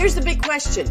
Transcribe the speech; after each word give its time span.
Here's 0.00 0.14
the 0.14 0.22
big 0.22 0.42
question 0.42 0.86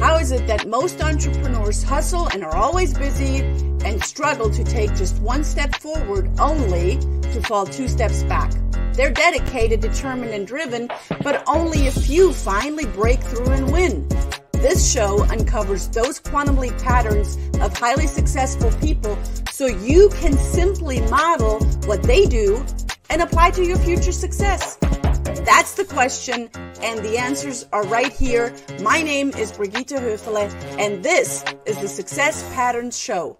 How 0.00 0.18
is 0.18 0.30
it 0.30 0.46
that 0.48 0.68
most 0.68 1.00
entrepreneurs 1.00 1.82
hustle 1.82 2.28
and 2.28 2.44
are 2.44 2.54
always 2.54 2.92
busy 2.92 3.38
and 3.38 4.04
struggle 4.04 4.50
to 4.50 4.62
take 4.62 4.94
just 4.96 5.18
one 5.22 5.44
step 5.44 5.74
forward 5.76 6.30
only 6.38 6.98
to 6.98 7.40
fall 7.40 7.64
two 7.64 7.88
steps 7.88 8.22
back? 8.24 8.52
They're 8.92 9.10
dedicated, 9.12 9.80
determined, 9.80 10.34
and 10.34 10.46
driven, 10.46 10.90
but 11.22 11.42
only 11.46 11.86
a 11.86 11.90
few 11.90 12.34
finally 12.34 12.84
break 12.84 13.22
through 13.22 13.50
and 13.50 13.72
win. 13.72 14.06
This 14.52 14.92
show 14.92 15.24
uncovers 15.24 15.88
those 15.88 16.20
quantum 16.20 16.58
leap 16.58 16.76
patterns 16.76 17.38
of 17.62 17.74
highly 17.74 18.06
successful 18.06 18.70
people 18.72 19.18
so 19.52 19.68
you 19.68 20.10
can 20.20 20.34
simply 20.34 21.00
model 21.08 21.64
what 21.86 22.02
they 22.02 22.26
do 22.26 22.62
and 23.08 23.22
apply 23.22 23.52
to 23.52 23.64
your 23.64 23.78
future 23.78 24.12
success. 24.12 24.76
That's 25.44 25.74
the 25.74 25.84
question, 25.84 26.48
and 26.80 27.04
the 27.04 27.18
answers 27.18 27.66
are 27.70 27.84
right 27.84 28.12
here. 28.12 28.54
My 28.80 29.02
name 29.02 29.28
is 29.30 29.52
Brigitte 29.52 29.90
Höfele, 29.90 30.50
and 30.78 31.04
this 31.04 31.44
is 31.66 31.76
the 31.78 31.88
Success 31.88 32.42
Patterns 32.54 32.98
Show. 32.98 33.38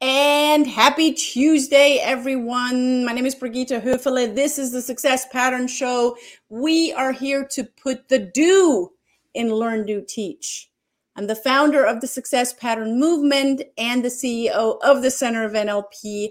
And 0.00 0.66
happy 0.66 1.12
Tuesday, 1.12 1.98
everyone. 2.02 3.04
My 3.04 3.12
name 3.12 3.26
is 3.26 3.34
Brigitte 3.34 3.82
Höfele. 3.82 4.34
This 4.34 4.58
is 4.58 4.72
the 4.72 4.80
Success 4.80 5.26
Pattern 5.30 5.68
Show. 5.68 6.16
We 6.48 6.94
are 6.94 7.12
here 7.12 7.46
to 7.50 7.64
put 7.64 8.08
the 8.08 8.18
do 8.18 8.92
in 9.34 9.52
Learn, 9.52 9.84
Do, 9.84 10.02
Teach. 10.06 10.70
I'm 11.14 11.26
the 11.26 11.34
founder 11.34 11.84
of 11.84 12.00
the 12.00 12.06
Success 12.06 12.54
Pattern 12.54 12.98
Movement 12.98 13.62
and 13.78 14.02
the 14.04 14.08
CEO 14.08 14.78
of 14.82 15.02
the 15.02 15.10
Center 15.10 15.44
of 15.44 15.52
NLP. 15.52 16.30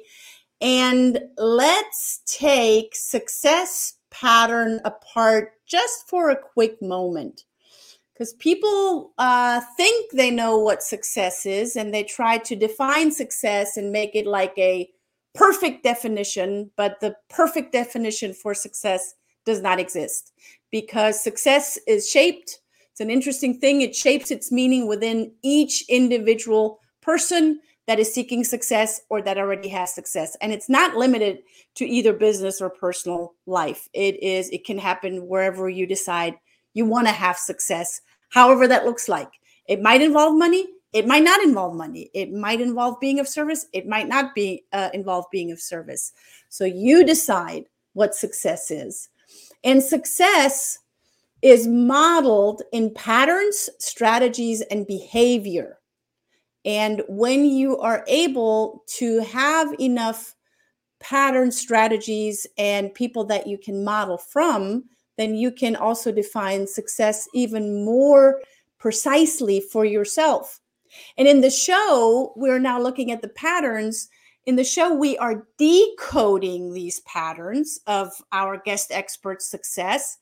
And 0.62 1.20
let's 1.38 2.22
take 2.26 2.96
success 2.96 3.96
pattern 4.12 4.80
apart 4.86 5.54
just 5.66 6.07
for 6.07 6.29
a 6.29 6.38
quick 6.38 6.82
moment. 6.82 7.43
Because 8.13 8.34
people 8.34 9.12
uh, 9.18 9.60
think 9.76 10.12
they 10.12 10.32
know 10.32 10.57
what 10.57 10.82
success 10.82 11.46
is 11.46 11.76
and 11.76 11.94
they 11.94 12.04
try 12.04 12.38
to 12.38 12.55
define 12.55 13.12
success 13.12 13.76
and 13.76 13.91
make 13.91 14.16
it 14.16 14.26
like 14.26 14.54
a 14.57 14.90
perfect 15.34 15.84
definition, 15.84 16.72
but 16.77 16.99
the 17.01 17.13
perfect 17.29 17.74
definition 17.74 18.34
for 18.34 18.54
success 18.54 19.16
does 19.46 19.62
not 19.62 19.79
exist 19.79 20.32
because 20.72 21.22
success 21.22 21.77
is 21.88 22.10
shaped. 22.10 22.60
It's 22.91 23.01
an 23.01 23.10
interesting 23.10 23.60
thing. 23.60 23.82
It 23.82 23.94
shapes 23.94 24.32
its 24.32 24.51
meaning 24.51 24.88
within 24.88 25.34
each 25.44 25.84
individual 25.90 26.79
person 27.01 27.60
that 27.88 28.00
is 28.00 28.14
seeking 28.14 28.44
success 28.44 29.02
or 29.10 29.22
that 29.22 29.38
already 29.38 29.70
has 29.70 29.94
success. 29.94 30.36
And 30.41 30.52
it's 30.52 30.70
not 30.70 30.96
limited 30.96 31.40
to 31.76 31.86
either 31.86 32.14
business 32.14 32.62
or 32.62 32.70
personal 32.70 33.34
life. 33.46 33.88
It 33.94 34.22
is 34.22 34.50
it 34.50 34.66
can 34.66 34.78
happen 34.78 35.28
wherever 35.28 35.70
you 35.70 35.86
decide 35.86 36.36
you 36.74 36.86
want 36.86 37.08
to 37.08 37.13
have 37.13 37.38
success 37.38 38.02
however 38.30 38.68
that 38.68 38.86
looks 38.86 39.08
like. 39.08 39.30
It 39.68 39.82
might 39.82 40.02
involve 40.02 40.38
money 40.38 40.68
it 40.96 41.06
might 41.06 41.24
not 41.24 41.44
involve 41.44 41.76
money. 41.76 42.10
It 42.13 42.32
might 42.32 42.62
involve 42.62 43.02
being 43.02 43.20
of 43.20 43.28
service 43.28 43.66
it 43.74 43.86
might 43.86 44.08
not 44.08 44.34
be 44.34 44.63
uh, 44.72 44.90
involve 44.94 45.26
being 45.30 45.52
of 45.52 45.60
service. 45.60 46.13
So 46.48 46.63
you 46.63 47.06
decide 47.06 47.66
what 47.94 48.16
success 48.16 48.72
is. 48.72 49.10
And 49.66 49.84
success 49.84 50.80
is 51.41 51.68
modeled 51.68 52.62
in 52.72 52.94
patterns 52.94 53.70
strategies 53.78 54.62
and 54.62 54.88
behavior 54.88 55.80
and 56.66 57.04
when 57.08 57.46
you 57.46 57.77
are 57.77 58.04
able 58.08 58.84
to 58.88 59.21
have 59.21 59.74
enough 59.80 60.35
pattern 60.99 61.52
strategies 61.52 62.48
and 62.57 62.94
people 62.94 63.24
that 63.26 63.46
you 63.46 63.57
can 63.57 63.84
model 63.84 64.18
from, 64.18 64.84
then 65.18 65.35
you 65.35 65.52
can 65.52 65.75
also 65.75 66.12
define 66.12 66.66
success 66.66 67.28
even 67.34 67.85
more 67.85 68.41
precisely 68.80 69.62
for 69.62 69.85
yourself. 69.85 70.59
And 71.17 71.28
in 71.28 71.41
the 71.41 71.51
show, 71.51 72.34
we're 72.35 72.59
now 72.59 72.81
looking 72.81 73.12
at 73.12 73.22
the 73.22 73.29
patterns. 73.29 74.09
In 74.45 74.56
the 74.56 74.63
show, 74.63 74.94
we 74.94 75.18
are 75.19 75.47
decoding 75.59 76.73
these 76.73 77.01
patterns 77.01 77.79
of 77.85 78.12
our 78.31 78.57
guest 78.57 78.91
expert 78.91 79.41
success. 79.41 80.18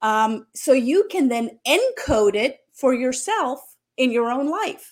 Um, 0.00 0.46
so 0.54 0.72
you 0.72 1.06
can 1.10 1.28
then 1.28 1.58
encode 1.66 2.34
it 2.34 2.60
for 2.72 2.94
yourself 2.94 3.76
in 3.96 4.10
your 4.10 4.30
own 4.30 4.48
life 4.48 4.91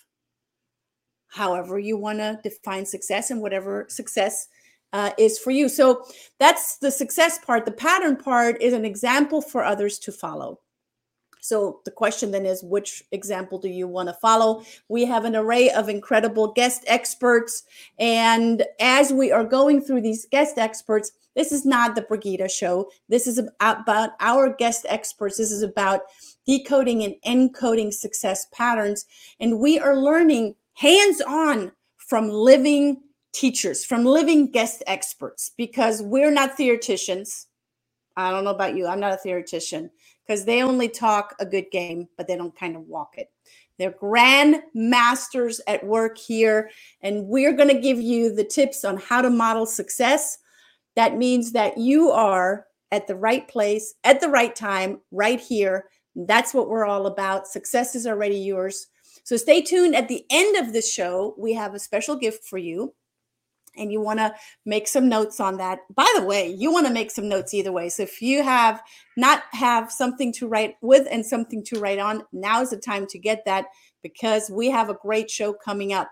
however 1.31 1.79
you 1.79 1.97
want 1.97 2.19
to 2.19 2.39
define 2.43 2.85
success 2.85 3.31
and 3.31 3.41
whatever 3.41 3.85
success 3.89 4.47
uh, 4.93 5.11
is 5.17 5.39
for 5.39 5.51
you. 5.51 5.69
So 5.69 6.03
that's 6.39 6.77
the 6.77 6.91
success 6.91 7.39
part. 7.39 7.65
The 7.65 7.71
pattern 7.71 8.17
part 8.17 8.61
is 8.61 8.73
an 8.73 8.85
example 8.85 9.41
for 9.41 9.63
others 9.63 9.97
to 9.99 10.11
follow. 10.11 10.59
So 11.43 11.79
the 11.85 11.91
question 11.91 12.29
then 12.29 12.45
is 12.45 12.63
which 12.63 13.03
example 13.11 13.57
do 13.57 13.67
you 13.67 13.87
want 13.87 14.09
to 14.09 14.13
follow? 14.13 14.63
We 14.89 15.05
have 15.05 15.25
an 15.25 15.35
array 15.35 15.71
of 15.71 15.89
incredible 15.89 16.53
guest 16.53 16.83
experts. 16.85 17.63
And 17.97 18.63
as 18.79 19.11
we 19.11 19.31
are 19.31 19.43
going 19.43 19.81
through 19.81 20.01
these 20.01 20.27
guest 20.29 20.59
experts, 20.59 21.11
this 21.35 21.51
is 21.51 21.65
not 21.65 21.95
the 21.95 22.01
Brigida 22.03 22.47
show. 22.47 22.91
This 23.09 23.25
is 23.25 23.41
about 23.59 24.11
our 24.19 24.53
guest 24.53 24.85
experts. 24.87 25.37
This 25.37 25.51
is 25.51 25.63
about 25.63 26.01
decoding 26.45 27.03
and 27.03 27.15
encoding 27.25 27.91
success 27.91 28.45
patterns. 28.53 29.05
And 29.39 29.59
we 29.59 29.79
are 29.79 29.97
learning 29.97 30.55
hands 30.73 31.21
on 31.21 31.71
from 31.97 32.29
living 32.29 33.01
teachers, 33.33 33.85
from 33.85 34.03
living 34.03 34.51
guest 34.51 34.83
experts, 34.87 35.51
because 35.57 36.01
we're 36.01 36.31
not 36.31 36.57
theoreticians. 36.57 37.47
I 38.17 38.31
don't 38.31 38.43
know 38.43 38.51
about 38.51 38.75
you. 38.75 38.87
I'm 38.87 38.99
not 38.99 39.13
a 39.13 39.17
theoretician 39.17 39.89
because 40.25 40.45
they 40.45 40.63
only 40.63 40.89
talk 40.89 41.35
a 41.39 41.45
good 41.45 41.71
game, 41.71 42.07
but 42.17 42.27
they 42.27 42.35
don't 42.35 42.57
kind 42.57 42.75
of 42.75 42.83
walk 42.83 43.13
it. 43.17 43.31
They're 43.77 43.91
grand 43.91 44.61
masters 44.73 45.59
at 45.67 45.83
work 45.83 46.17
here. 46.17 46.69
And 47.01 47.25
we're 47.27 47.53
going 47.53 47.73
to 47.73 47.81
give 47.81 47.99
you 47.99 48.35
the 48.35 48.43
tips 48.43 48.85
on 48.85 48.97
how 48.97 49.21
to 49.21 49.29
model 49.29 49.65
success. 49.65 50.37
That 50.95 51.17
means 51.17 51.53
that 51.53 51.77
you 51.77 52.11
are 52.11 52.67
at 52.91 53.07
the 53.07 53.15
right 53.15 53.47
place, 53.47 53.95
at 54.03 54.21
the 54.21 54.29
right 54.29 54.55
time, 54.55 54.99
right 55.11 55.39
here. 55.39 55.85
That's 56.15 56.53
what 56.53 56.69
we're 56.69 56.85
all 56.85 57.07
about. 57.07 57.47
Success 57.47 57.95
is 57.95 58.05
already 58.05 58.37
yours. 58.37 58.87
So 59.31 59.37
stay 59.37 59.61
tuned. 59.61 59.95
At 59.95 60.09
the 60.09 60.25
end 60.29 60.57
of 60.57 60.73
the 60.73 60.81
show, 60.81 61.35
we 61.37 61.53
have 61.53 61.73
a 61.73 61.79
special 61.79 62.17
gift 62.17 62.43
for 62.43 62.57
you. 62.57 62.93
And 63.77 63.89
you 63.89 64.01
want 64.01 64.19
to 64.19 64.35
make 64.65 64.89
some 64.89 65.07
notes 65.07 65.39
on 65.39 65.55
that. 65.55 65.79
By 65.95 66.11
the 66.17 66.25
way, 66.25 66.49
you 66.49 66.69
want 66.69 66.85
to 66.87 66.91
make 66.91 67.11
some 67.11 67.29
notes 67.29 67.53
either 67.53 67.71
way. 67.71 67.87
So 67.87 68.03
if 68.03 68.21
you 68.21 68.43
have 68.43 68.83
not 69.15 69.43
have 69.53 69.89
something 69.89 70.33
to 70.33 70.49
write 70.49 70.75
with 70.81 71.07
and 71.09 71.25
something 71.25 71.63
to 71.67 71.79
write 71.79 71.97
on, 71.97 72.23
now 72.33 72.61
is 72.61 72.71
the 72.71 72.77
time 72.77 73.07
to 73.07 73.17
get 73.17 73.45
that 73.45 73.67
because 74.03 74.49
we 74.49 74.69
have 74.69 74.89
a 74.89 74.95
great 75.01 75.31
show 75.31 75.53
coming 75.53 75.93
up. 75.93 76.11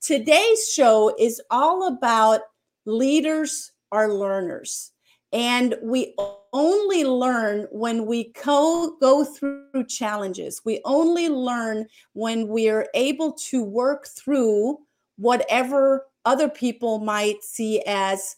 Today's 0.00 0.70
show 0.72 1.12
is 1.18 1.42
all 1.50 1.88
about 1.88 2.42
leaders 2.86 3.72
are 3.90 4.14
learners. 4.14 4.92
And 5.32 5.76
we 5.82 6.14
only 6.52 7.04
learn 7.04 7.68
when 7.70 8.06
we 8.06 8.32
co- 8.32 8.96
go 9.00 9.24
through 9.24 9.86
challenges. 9.88 10.62
We 10.64 10.80
only 10.84 11.28
learn 11.28 11.86
when 12.12 12.48
we 12.48 12.68
are 12.68 12.88
able 12.94 13.32
to 13.50 13.62
work 13.62 14.06
through 14.08 14.78
whatever 15.16 16.06
other 16.24 16.48
people 16.48 16.98
might 16.98 17.42
see 17.42 17.82
as 17.86 18.36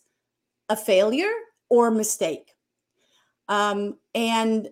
a 0.69 0.76
failure 0.76 1.32
or 1.70 1.91
mistake. 1.91 2.53
Um, 3.48 3.98
and 4.14 4.69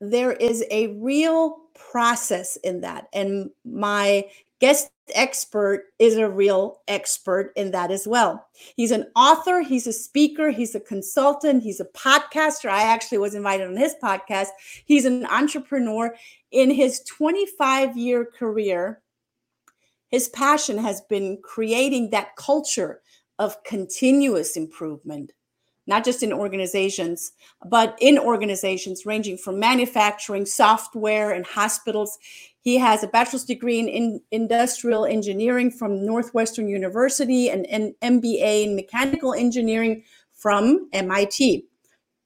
there 0.00 0.32
is 0.32 0.64
a 0.70 0.88
real 0.98 1.58
process 1.74 2.56
in 2.56 2.82
that. 2.82 3.08
And 3.12 3.50
my 3.64 4.26
guest 4.62 4.92
expert 5.16 5.86
is 5.98 6.16
a 6.16 6.28
real 6.28 6.82
expert 6.86 7.52
in 7.56 7.72
that 7.72 7.90
as 7.90 8.06
well. 8.06 8.46
He's 8.76 8.92
an 8.92 9.06
author, 9.16 9.60
he's 9.60 9.88
a 9.88 9.92
speaker, 9.92 10.50
he's 10.50 10.76
a 10.76 10.80
consultant, 10.80 11.64
he's 11.64 11.80
a 11.80 11.86
podcaster. 11.86 12.70
I 12.70 12.84
actually 12.84 13.18
was 13.18 13.34
invited 13.34 13.66
on 13.66 13.76
his 13.76 13.96
podcast. 14.00 14.50
He's 14.84 15.04
an 15.04 15.26
entrepreneur. 15.26 16.14
In 16.52 16.70
his 16.70 17.00
25 17.00 17.96
year 17.96 18.24
career, 18.24 19.02
his 20.10 20.28
passion 20.28 20.78
has 20.78 21.00
been 21.00 21.38
creating 21.42 22.10
that 22.10 22.36
culture 22.36 23.00
of 23.40 23.64
continuous 23.64 24.56
improvement 24.56 25.32
not 25.86 26.04
just 26.04 26.22
in 26.22 26.32
organizations, 26.32 27.32
but 27.66 27.96
in 28.00 28.18
organizations 28.18 29.04
ranging 29.04 29.36
from 29.36 29.58
manufacturing, 29.58 30.46
software, 30.46 31.32
and 31.32 31.44
hospitals. 31.44 32.18
He 32.62 32.78
has 32.78 33.02
a 33.02 33.08
bachelor's 33.08 33.44
degree 33.44 33.78
in, 33.80 33.88
in 33.88 34.20
industrial 34.30 35.04
engineering 35.04 35.70
from 35.70 36.06
Northwestern 36.06 36.68
University 36.68 37.50
and 37.50 37.66
an 37.66 37.94
MBA 38.02 38.64
in 38.64 38.76
mechanical 38.76 39.34
engineering 39.34 40.04
from 40.32 40.88
MIT. 40.92 41.66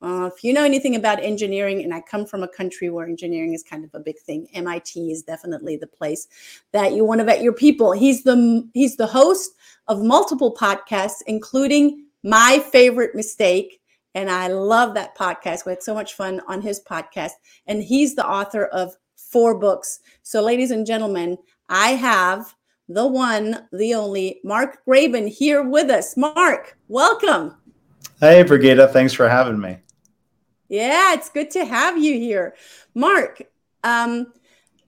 Uh, 0.02 0.30
if 0.32 0.44
you 0.44 0.52
know 0.52 0.62
anything 0.62 0.94
about 0.94 1.24
engineering, 1.24 1.82
and 1.82 1.92
I 1.92 2.02
come 2.02 2.26
from 2.26 2.42
a 2.42 2.48
country 2.48 2.90
where 2.90 3.06
engineering 3.06 3.54
is 3.54 3.62
kind 3.62 3.82
of 3.82 3.90
a 3.94 3.98
big 3.98 4.18
thing, 4.18 4.46
MIT 4.52 5.10
is 5.10 5.22
definitely 5.22 5.78
the 5.78 5.86
place 5.86 6.28
that 6.72 6.92
you 6.92 7.04
want 7.04 7.20
to 7.20 7.24
vet 7.24 7.42
your 7.42 7.54
people. 7.54 7.92
He's 7.92 8.22
the 8.22 8.68
he's 8.74 8.96
the 8.96 9.06
host 9.06 9.52
of 9.88 10.02
multiple 10.02 10.54
podcasts, 10.54 11.22
including 11.26 12.04
my 12.22 12.58
favorite 12.72 13.14
mistake 13.14 13.80
And 14.14 14.30
I 14.30 14.48
love 14.48 14.94
that 14.94 15.16
podcast. 15.16 15.66
We 15.66 15.72
had 15.72 15.82
so 15.82 15.92
much 15.92 16.14
fun 16.14 16.40
on 16.48 16.62
his 16.62 16.80
podcast. 16.80 17.32
And 17.66 17.82
he's 17.82 18.14
the 18.14 18.26
author 18.26 18.64
of 18.64 18.96
four 19.36 19.58
books. 19.58 20.00
So, 20.22 20.40
ladies 20.40 20.70
and 20.70 20.86
gentlemen, 20.86 21.36
I 21.68 21.88
have 21.90 22.54
the 22.88 23.06
one, 23.06 23.68
the 23.70 23.92
only 23.92 24.40
Mark 24.42 24.78
Graban 24.88 25.28
here 25.28 25.62
with 25.62 25.90
us. 25.90 26.16
Mark, 26.16 26.78
welcome. 26.88 27.54
Hey, 28.18 28.42
Brigida. 28.44 28.88
Thanks 28.88 29.12
for 29.12 29.28
having 29.28 29.60
me. 29.60 29.76
Yeah, 30.70 31.12
it's 31.12 31.28
good 31.28 31.50
to 31.50 31.66
have 31.66 31.98
you 31.98 32.14
here. 32.14 32.54
Mark, 32.94 33.42
um, 33.84 34.32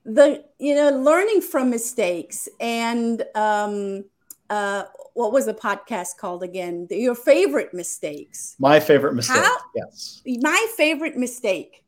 the 0.03 0.43
you 0.57 0.73
know 0.73 0.89
learning 0.97 1.41
from 1.41 1.69
mistakes 1.69 2.49
and 2.59 3.21
um, 3.35 4.03
uh, 4.49 4.85
what 5.13 5.31
was 5.31 5.45
the 5.45 5.53
podcast 5.53 6.17
called 6.17 6.41
again? 6.41 6.87
Your 6.89 7.13
favorite 7.13 7.71
mistakes. 7.75 8.55
My 8.57 8.79
favorite 8.79 9.13
mistake. 9.13 9.43
How, 9.43 9.57
yes. 9.75 10.23
My 10.25 10.67
favorite 10.75 11.17
mistake. 11.17 11.83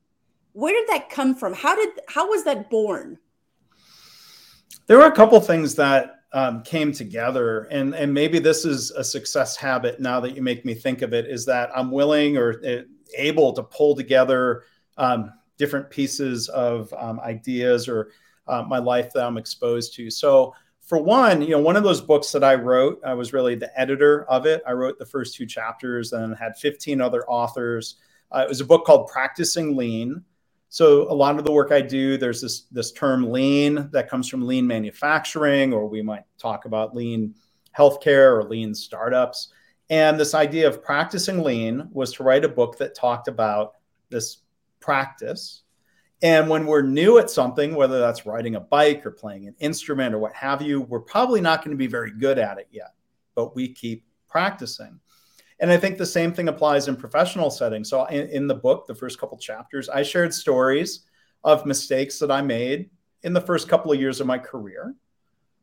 Where 0.53 0.73
did 0.73 0.87
that 0.89 1.09
come 1.09 1.35
from? 1.35 1.53
How 1.53 1.75
did 1.75 1.89
how 2.07 2.29
was 2.29 2.43
that 2.43 2.69
born? 2.69 3.17
There 4.87 4.97
were 4.97 5.05
a 5.05 5.15
couple 5.15 5.39
things 5.39 5.75
that 5.75 6.15
um, 6.33 6.63
came 6.63 6.91
together, 6.91 7.63
and 7.71 7.95
and 7.95 8.13
maybe 8.13 8.39
this 8.39 8.65
is 8.65 8.91
a 8.91 9.03
success 9.03 9.55
habit. 9.55 9.99
Now 9.99 10.19
that 10.19 10.35
you 10.35 10.41
make 10.41 10.65
me 10.65 10.73
think 10.73 11.01
of 11.01 11.13
it, 11.13 11.27
is 11.27 11.45
that 11.45 11.69
I'm 11.75 11.91
willing 11.91 12.37
or 12.37 12.61
uh, 12.65 12.81
able 13.17 13.53
to 13.53 13.63
pull 13.63 13.95
together 13.95 14.63
um, 14.97 15.31
different 15.57 15.89
pieces 15.89 16.49
of 16.49 16.93
um, 16.97 17.19
ideas 17.19 17.87
or 17.87 18.11
uh, 18.47 18.63
my 18.63 18.79
life 18.79 19.13
that 19.13 19.25
I'm 19.25 19.37
exposed 19.37 19.95
to. 19.95 20.09
So 20.09 20.53
for 20.81 20.97
one, 20.97 21.41
you 21.41 21.49
know, 21.49 21.59
one 21.59 21.77
of 21.77 21.83
those 21.83 22.01
books 22.01 22.31
that 22.31 22.43
I 22.43 22.55
wrote, 22.55 22.99
I 23.05 23.13
was 23.13 23.31
really 23.31 23.55
the 23.55 23.79
editor 23.79 24.25
of 24.25 24.45
it. 24.45 24.61
I 24.67 24.73
wrote 24.73 24.97
the 24.99 25.05
first 25.05 25.35
two 25.35 25.45
chapters 25.45 26.11
and 26.11 26.35
had 26.35 26.57
15 26.57 26.99
other 26.99 27.23
authors. 27.29 27.95
Uh, 28.31 28.39
it 28.39 28.49
was 28.49 28.59
a 28.59 28.65
book 28.65 28.85
called 28.85 29.07
Practicing 29.07 29.77
Lean. 29.77 30.23
So 30.71 31.11
a 31.11 31.13
lot 31.13 31.37
of 31.37 31.43
the 31.43 31.51
work 31.51 31.73
I 31.73 31.81
do, 31.81 32.15
there's 32.15 32.39
this 32.39 32.61
this 32.71 32.93
term 32.93 33.29
lean 33.29 33.89
that 33.91 34.09
comes 34.09 34.29
from 34.29 34.47
lean 34.47 34.65
manufacturing, 34.65 35.73
or 35.73 35.85
we 35.85 36.01
might 36.01 36.23
talk 36.37 36.63
about 36.63 36.95
lean 36.95 37.35
healthcare 37.77 38.37
or 38.37 38.45
lean 38.45 38.73
startups. 38.73 39.49
And 39.89 40.17
this 40.17 40.33
idea 40.33 40.69
of 40.69 40.81
practicing 40.81 41.43
lean 41.43 41.89
was 41.91 42.13
to 42.13 42.23
write 42.23 42.45
a 42.45 42.49
book 42.49 42.77
that 42.77 42.95
talked 42.95 43.27
about 43.27 43.73
this 44.09 44.37
practice. 44.79 45.63
And 46.23 46.49
when 46.49 46.65
we're 46.65 46.83
new 46.83 47.17
at 47.19 47.29
something, 47.29 47.75
whether 47.75 47.99
that's 47.99 48.25
riding 48.25 48.55
a 48.55 48.61
bike 48.61 49.05
or 49.05 49.11
playing 49.11 49.47
an 49.47 49.55
instrument 49.59 50.15
or 50.15 50.19
what 50.19 50.33
have 50.33 50.61
you, 50.61 50.83
we're 50.83 51.01
probably 51.01 51.41
not 51.41 51.65
going 51.65 51.71
to 51.71 51.77
be 51.77 51.87
very 51.87 52.11
good 52.11 52.39
at 52.39 52.59
it 52.59 52.69
yet, 52.71 52.93
but 53.35 53.57
we 53.57 53.73
keep 53.73 54.05
practicing. 54.29 55.01
And 55.61 55.71
I 55.71 55.77
think 55.77 55.97
the 55.97 56.05
same 56.05 56.33
thing 56.33 56.49
applies 56.49 56.87
in 56.87 56.95
professional 56.95 57.51
settings. 57.51 57.89
So 57.89 58.05
in, 58.05 58.27
in 58.29 58.47
the 58.47 58.55
book, 58.55 58.87
the 58.87 58.95
first 58.95 59.19
couple 59.19 59.37
chapters, 59.37 59.87
I 59.89 60.01
shared 60.01 60.33
stories 60.33 61.05
of 61.43 61.67
mistakes 61.67 62.17
that 62.19 62.31
I 62.31 62.41
made 62.41 62.89
in 63.21 63.31
the 63.33 63.41
first 63.41 63.69
couple 63.69 63.91
of 63.91 63.99
years 63.99 64.19
of 64.19 64.27
my 64.27 64.39
career, 64.39 64.95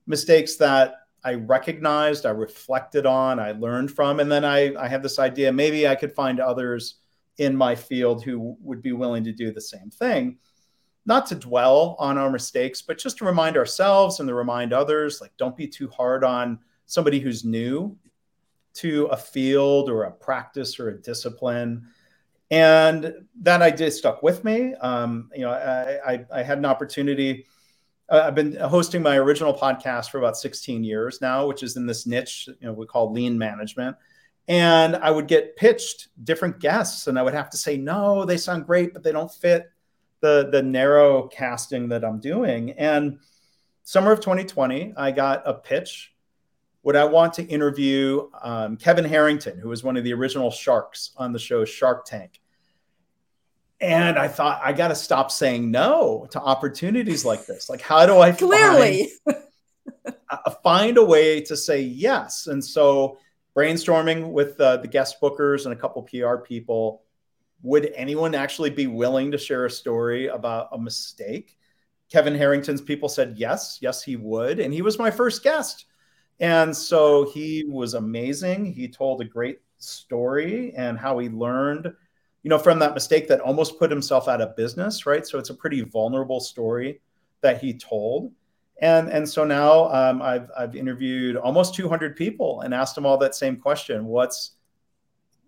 mistakes 0.07 0.55
that 0.57 0.95
I 1.25 1.35
recognized, 1.35 2.27
I 2.27 2.31
reflected 2.31 3.07
on, 3.07 3.41
I 3.41 3.51
learned 3.51 3.91
from, 3.91 4.21
and 4.21 4.31
then 4.31 4.45
I, 4.45 4.73
I 4.77 4.87
had 4.87 5.03
this 5.03 5.19
idea 5.19 5.53
maybe 5.53 5.89
I 5.89 5.97
could 5.97 6.15
find 6.15 6.39
others 6.39 7.01
in 7.39 7.57
my 7.57 7.75
field 7.75 8.23
who 8.23 8.57
would 8.61 8.83
be 8.83 8.93
willing 8.93 9.25
to 9.25 9.33
do 9.33 9.53
the 9.53 9.61
same 9.61 9.91
thing. 9.91 10.39
Not 11.07 11.27
to 11.27 11.35
dwell 11.35 11.97
on 11.99 12.19
our 12.19 12.31
mistakes, 12.31 12.83
but 12.83 12.99
just 12.99 13.19
to 13.19 13.25
remind 13.25 13.57
ourselves 13.57 14.21
and 14.21 14.29
to 14.29 14.35
remind 14.35 14.73
others 14.73 15.21
like, 15.21 15.33
don't 15.39 15.57
be 15.57 15.67
too 15.67 15.89
hard 15.89 16.23
on 16.23 16.61
somebody 16.87 17.19
who's 17.19 17.45
new 17.45 17.97
to 18.81 19.07
a 19.07 19.17
field 19.17 19.89
or 19.89 20.05
a 20.05 20.11
practice 20.11 20.79
or 20.79 20.89
a 20.89 21.01
discipline. 21.01 21.87
And 22.51 23.13
that 23.43 23.63
idea 23.63 23.91
stuck 23.91 24.23
with 24.23 24.45
me. 24.45 24.75
Um, 24.75 25.31
you 25.35 25.43
know, 25.43 25.51
I, 25.51 26.13
I, 26.13 26.25
I 26.33 26.43
had 26.43 26.59
an 26.59 26.65
opportunity. 26.65 27.47
Uh, 28.09 28.23
I've 28.27 28.35
been 28.35 28.57
hosting 28.57 29.03
my 29.03 29.17
original 29.17 29.53
podcast 29.53 30.11
for 30.11 30.19
about 30.19 30.37
16 30.37 30.83
years 30.83 31.21
now, 31.21 31.47
which 31.47 31.63
is 31.63 31.77
in 31.77 31.87
this 31.87 32.07
niche, 32.07 32.49
you 32.49 32.67
know, 32.67 32.73
we 32.73 32.87
call 32.87 33.13
lean 33.13 33.37
management 33.37 33.97
and 34.49 34.97
I 34.97 35.11
would 35.11 35.29
get 35.29 35.57
pitched 35.57 36.09
different 36.25 36.59
guests, 36.59 37.07
and 37.07 37.19
I 37.19 37.23
would 37.23 37.35
have 37.35 37.51
to 37.51 37.59
say, 37.59 37.77
no, 37.77 38.25
they 38.25 38.39
sound 38.39 38.67
great, 38.67 38.95
but 38.95 39.03
they 39.03 39.13
don't 39.13 39.31
fit 39.31 39.71
the 40.21 40.49
the 40.51 40.63
narrow 40.63 41.29
casting 41.29 41.91
that 41.91 42.05
I'm 42.05 42.19
doing. 42.19 42.73
And 42.73 43.19
summer 43.85 44.11
of 44.11 44.21
2020, 44.21 44.95
I 44.97 45.11
got 45.13 45.43
a 45.45 45.55
pitch. 45.55 46.15
Would 46.89 46.97
I 46.97 47.05
want 47.05 47.35
to 47.35 47.43
interview 47.43 48.31
um, 48.41 48.79
Kevin 48.79 49.05
Harrington, 49.05 49.59
who 49.59 49.69
was 49.69 49.85
one 49.85 49.99
of 49.99 50.05
the 50.05 50.15
original 50.15 50.51
sharks 50.51 51.11
on 51.19 51.35
the 51.35 51.39
show 51.39 51.67
Shark 51.67 52.07
Tank? 52.07 52.41
And 53.79 54.19
I 54.19 54.27
thought 54.27 54.63
I 54.65 54.73
got 54.73 54.89
to 54.89 54.95
stop 54.95 55.31
saying 55.31 55.71
no 55.71 56.27
to 56.31 56.41
opportunities 56.41 57.27
like 57.27 57.45
this. 57.45 57.69
Like, 57.69 57.83
how 57.83 58.07
do 58.07 58.21
I 58.21 58.33
clearly 58.33 59.11
find, 59.27 60.57
find 60.63 60.97
a 60.97 61.05
way 61.05 61.43
to 61.43 61.59
say 61.59 61.83
yes? 61.83 62.47
And 62.47 62.65
so 62.65 63.19
brainstorming 63.55 64.31
with 64.31 64.59
uh, 64.59 64.79
the 64.79 64.89
guest 64.89 65.21
bookers 65.21 65.67
and 65.67 65.75
a 65.75 65.77
couple 65.77 66.01
PR 66.05 66.37
people. 66.37 67.03
Would 67.65 67.93
anyone 67.97 68.35
actually 68.35 68.71
be 68.71 68.87
willing 68.87 69.33
to 69.33 69.37
share 69.37 69.67
a 69.67 69.71
story 69.71 70.29
about 70.29 70.71
a 70.73 70.79
mistake? 70.79 71.59
Kevin 72.11 72.35
Harrington's 72.35 72.81
people 72.81 73.11
said 73.11 73.35
yes, 73.37 73.77
yes, 73.83 74.03
he 74.03 74.17
would. 74.17 74.59
And 74.59 74.73
he 74.73 74.81
was 74.81 74.99
my 74.99 75.11
first 75.11 75.43
guest. 75.43 75.85
And 76.41 76.77
so 76.77 77.31
he 77.31 77.65
was 77.69 77.95
amazing. 77.95 78.73
He 78.73 78.89
told 78.89 79.21
a 79.21 79.25
great 79.25 79.61
story 79.79 80.73
and 80.77 80.99
how 80.99 81.19
he 81.19 81.29
learned, 81.29 81.93
you 82.43 82.49
know, 82.51 82.59
from 82.59 82.79
that 82.79 82.95
mistake 82.95 83.29
that 83.29 83.41
almost 83.41 83.79
put 83.79 83.91
himself 83.91 84.29
out 84.29 84.41
of 84.41 84.57
business, 84.57 85.07
right? 85.07 85.27
So 85.27 85.39
it's 85.39 85.51
a 85.51 85.55
pretty 85.55 85.81
vulnerable 85.83 86.41
story 86.41 87.01
that 87.41 87.61
he 87.61 87.75
told. 87.75 88.33
And, 88.81 89.09
and 89.09 89.29
so 89.29 89.45
now 89.45 89.93
um, 89.93 90.23
I've, 90.23 90.51
I've 90.57 90.77
interviewed 90.77 91.37
almost 91.37 91.75
200 91.75 92.15
people 92.17 92.61
and 92.61 92.73
asked 92.73 92.95
them 92.95 93.07
all 93.07 93.19
that 93.19 93.35
same 93.35 93.57
question 93.57 94.07
What's 94.07 94.53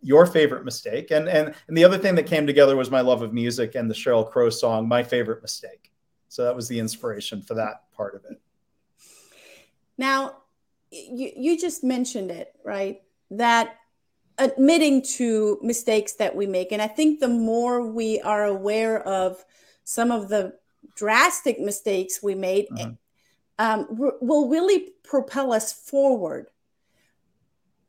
your 0.03 0.27
favorite 0.27 0.65
mistake? 0.65 1.13
And, 1.13 1.29
and, 1.29 1.55
and 1.69 1.77
the 1.77 1.85
other 1.85 1.99
thing 1.99 2.17
that 2.17 2.27
came 2.27 2.47
together 2.47 2.77
was 2.77 2.91
my 2.91 3.03
love 3.03 3.23
of 3.23 3.33
music 3.33 3.77
and 3.77 3.89
the 3.89 3.95
Sheryl 3.95 4.29
Crow 4.29 4.51
song, 4.51 4.89
My 4.89 5.05
Favorite 5.05 5.43
Mistake. 5.43 5.93
So 6.29 6.45
that 6.45 6.57
was 6.57 6.69
the 6.69 6.79
inspiration 6.79 7.43
for 7.43 7.55
that 7.55 7.85
part 7.93 8.15
of 8.15 8.25
it. 8.25 8.41
Now, 9.99 10.39
you, 10.91 11.33
you 11.37 11.59
just 11.59 11.85
mentioned 11.85 12.31
it, 12.31 12.53
right? 12.65 13.03
That 13.31 13.77
admitting 14.39 15.03
to 15.03 15.59
mistakes 15.63 16.15
that 16.15 16.35
we 16.35 16.47
make. 16.47 16.73
And 16.73 16.81
I 16.81 16.89
think 16.89 17.21
the 17.21 17.29
more 17.29 17.87
we 17.87 18.21
are 18.21 18.45
aware 18.45 19.07
of 19.07 19.45
some 19.85 20.11
of 20.11 20.29
the 20.29 20.55
drastic 20.97 21.61
mistakes 21.61 22.23
we 22.23 22.35
made, 22.35 22.69
mm-hmm 22.71 22.93
um, 23.61 23.87
r- 24.01 24.15
will 24.23 24.49
really 24.49 24.89
propel 25.05 25.53
us 25.53 25.71
forward. 25.71 26.47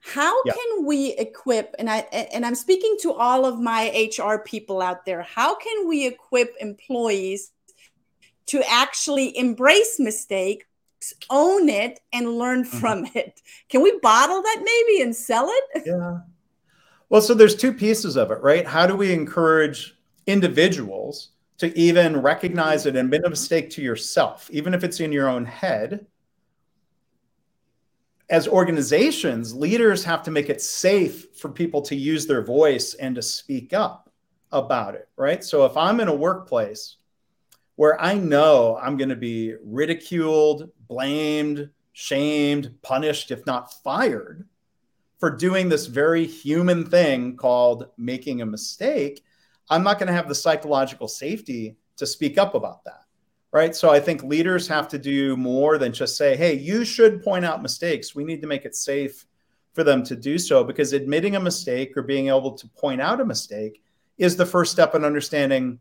How 0.02 0.44
can 0.44 0.86
we 0.86 1.14
equip 1.14 1.76
and 1.80 1.90
I 1.90 2.00
and 2.34 2.44
I'm 2.46 2.56
speaking 2.56 2.98
to 3.02 3.14
all 3.14 3.46
of 3.46 3.60
my 3.60 4.10
HR 4.18 4.40
people 4.40 4.82
out 4.82 5.06
there. 5.06 5.22
How 5.22 5.56
can 5.56 5.88
we 5.88 6.08
equip 6.08 6.56
employees 6.60 7.52
to 8.48 8.64
actually 8.68 9.38
embrace 9.38 10.00
mistakes, 10.00 10.66
own 11.30 11.70
it 11.70 12.00
and 12.14 12.38
learn 12.38 12.64
mm-hmm. 12.64 12.78
from 12.78 13.06
it? 13.16 13.42
Can 13.70 13.82
we 13.82 13.98
bottle 14.00 14.42
that 14.42 14.62
maybe 14.64 15.02
and 15.02 15.16
sell 15.16 15.48
it? 15.50 15.84
Yeah. 15.86 16.20
Well, 17.10 17.22
so 17.22 17.34
there's 17.34 17.56
two 17.56 17.74
pieces 17.74 18.16
of 18.16 18.32
it, 18.32 18.42
right? 18.42 18.66
How 18.66 18.88
do 18.88 18.96
we 18.96 19.12
encourage 19.12 19.98
individuals 20.28 21.32
to 21.62 21.78
even 21.78 22.20
recognize 22.20 22.88
it 22.88 22.96
and 22.96 23.06
admit 23.06 23.24
a 23.24 23.30
mistake 23.30 23.70
to 23.70 23.84
yourself, 23.84 24.50
even 24.52 24.74
if 24.74 24.84
it's 24.84 25.00
in 25.00 25.12
your 25.12 25.30
own 25.30 25.46
head. 25.46 26.08
As 28.32 28.48
organizations, 28.48 29.54
leaders 29.54 30.04
have 30.04 30.24
to 30.24 30.32
make 30.32 30.50
it 30.50 30.60
safe 30.60 31.28
for 31.36 31.50
people 31.50 31.84
to 31.84 31.96
use 31.96 32.26
their 32.26 32.44
voice 32.44 32.96
and 32.96 33.14
to 33.14 33.22
speak 33.22 33.74
up 33.74 34.10
about 34.52 34.96
it, 34.96 35.08
right? 35.18 35.44
So 35.44 35.64
if 35.66 35.78
I'm 35.78 36.00
in 36.00 36.08
a 36.08 36.16
workplace 36.16 36.96
where 37.82 38.00
I 38.00 38.14
know 38.14 38.78
I'm 38.80 38.96
going 38.96 39.10
to 39.10 39.16
be 39.16 39.56
ridiculed, 39.64 40.70
blamed, 40.88 41.68
shamed, 41.94 42.76
punished, 42.84 43.32
if 43.32 43.44
not 43.48 43.74
fired, 43.82 44.48
for 45.20 45.36
doing 45.36 45.68
this 45.68 45.88
very 45.88 46.28
human 46.28 46.86
thing 46.86 47.36
called 47.36 47.88
making 47.98 48.44
a 48.44 48.46
mistake, 48.46 49.24
I'm 49.68 49.82
not 49.82 49.98
going 49.98 50.10
to 50.10 50.14
have 50.14 50.28
the 50.28 50.36
psychological 50.36 51.08
safety 51.08 51.76
to 51.98 52.06
speak 52.06 52.38
up 52.38 52.54
about 52.54 52.84
that. 52.84 53.02
Right. 53.52 53.76
So 53.76 53.90
I 53.90 54.00
think 54.00 54.22
leaders 54.22 54.68
have 54.68 54.88
to 54.90 55.00
do 55.00 55.36
more 55.36 55.80
than 55.80 55.92
just 55.92 56.18
say, 56.18 56.38
hey, 56.38 56.54
you 56.54 56.86
should 56.86 57.24
point 57.24 57.46
out 57.46 57.64
mistakes. 57.64 58.14
We 58.14 58.24
need 58.24 58.42
to 58.42 58.48
make 58.48 58.64
it 58.64 58.76
safe 58.76 59.26
for 59.74 59.84
them 59.84 60.04
to 60.04 60.16
do 60.16 60.38
so 60.38 60.64
because 60.64 60.94
admitting 60.94 61.36
a 61.36 61.40
mistake 61.40 61.98
or 61.98 62.04
being 62.04 62.28
able 62.28 62.52
to 62.52 62.68
point 62.68 63.02
out 63.02 63.22
a 63.22 63.26
mistake 63.26 63.82
is 64.20 64.36
the 64.36 64.46
first 64.46 64.72
step 64.72 64.94
in 64.94 65.04
understanding 65.04 65.80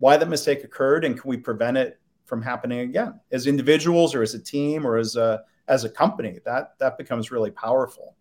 why 0.00 0.16
that 0.16 0.28
mistake 0.28 0.64
occurred 0.64 1.04
and 1.04 1.20
can 1.20 1.28
we 1.28 1.36
prevent 1.36 1.76
it 1.76 2.00
from 2.24 2.42
happening 2.42 2.80
again 2.80 3.18
as 3.30 3.46
individuals 3.46 4.14
or 4.14 4.22
as 4.22 4.34
a 4.34 4.38
team 4.38 4.84
or 4.86 4.96
as 4.96 5.14
a 5.16 5.42
as 5.68 5.84
a 5.84 5.88
company 5.88 6.40
that 6.44 6.72
that 6.78 6.98
becomes 6.98 7.30
really 7.30 7.50
powerful 7.50 8.16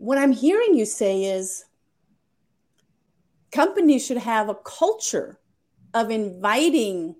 what 0.00 0.16
I'm 0.16 0.32
hearing 0.32 0.74
you 0.74 0.86
say 0.86 1.24
is 1.24 1.66
companies 3.52 4.04
should 4.04 4.16
have 4.16 4.48
a 4.48 4.54
culture 4.54 5.38
of 5.92 6.10
inviting 6.10 7.16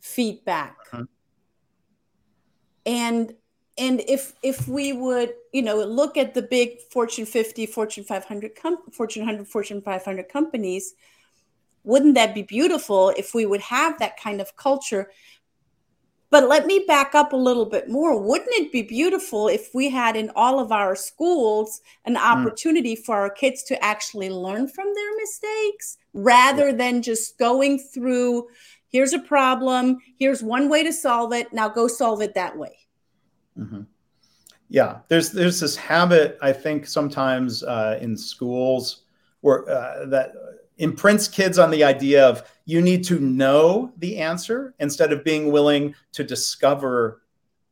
feedback. 0.00 0.76
Uh-huh. 0.92 1.04
And 2.86 3.34
and 3.76 4.02
if 4.06 4.34
if 4.42 4.68
we 4.68 4.92
would 4.92 5.34
you 5.52 5.62
know 5.62 5.76
look 5.84 6.16
at 6.16 6.34
the 6.34 6.42
big 6.42 6.80
fortune 6.90 7.26
50 7.26 7.66
fortune 7.66 8.04
500 8.04 8.54
com- 8.54 8.90
fortune 8.92 9.22
100 9.24 9.46
fortune 9.46 9.82
500 9.82 10.28
companies 10.28 10.94
wouldn't 11.82 12.14
that 12.14 12.34
be 12.34 12.42
beautiful 12.42 13.12
if 13.16 13.34
we 13.34 13.46
would 13.46 13.60
have 13.60 13.98
that 13.98 14.20
kind 14.20 14.40
of 14.40 14.56
culture 14.56 15.10
but 16.30 16.48
let 16.48 16.66
me 16.66 16.84
back 16.88 17.14
up 17.14 17.32
a 17.32 17.36
little 17.36 17.66
bit 17.66 17.88
more 17.88 18.20
wouldn't 18.20 18.50
it 18.54 18.70
be 18.70 18.82
beautiful 18.82 19.48
if 19.48 19.74
we 19.74 19.90
had 19.90 20.14
in 20.14 20.30
all 20.36 20.60
of 20.60 20.70
our 20.70 20.94
schools 20.94 21.80
an 22.04 22.14
hmm. 22.14 22.22
opportunity 22.22 22.94
mm. 22.94 23.04
for 23.04 23.16
our 23.16 23.30
kids 23.30 23.64
to 23.64 23.84
actually 23.84 24.30
learn 24.30 24.68
from 24.68 24.86
their 24.94 25.16
mistakes 25.16 25.98
rather 26.12 26.68
yeah. 26.68 26.76
than 26.76 27.02
just 27.02 27.38
going 27.38 27.78
through 27.78 28.46
here's 28.88 29.12
a 29.12 29.18
problem 29.18 29.98
here's 30.16 30.44
one 30.44 30.68
way 30.68 30.84
to 30.84 30.92
solve 30.92 31.32
it 31.32 31.52
now 31.52 31.68
go 31.68 31.88
solve 31.88 32.22
it 32.22 32.34
that 32.34 32.56
way 32.56 32.83
Mm-hmm. 33.58 33.82
Yeah, 34.68 34.98
there's 35.08 35.30
there's 35.30 35.60
this 35.60 35.76
habit 35.76 36.38
I 36.42 36.52
think 36.52 36.86
sometimes 36.86 37.62
uh, 37.62 37.98
in 38.00 38.16
schools 38.16 39.02
where 39.40 39.68
uh, 39.68 40.06
that 40.06 40.32
imprints 40.78 41.28
kids 41.28 41.58
on 41.58 41.70
the 41.70 41.84
idea 41.84 42.26
of 42.26 42.50
you 42.64 42.80
need 42.80 43.04
to 43.04 43.20
know 43.20 43.92
the 43.98 44.18
answer 44.18 44.74
instead 44.80 45.12
of 45.12 45.22
being 45.22 45.52
willing 45.52 45.94
to 46.12 46.24
discover 46.24 47.22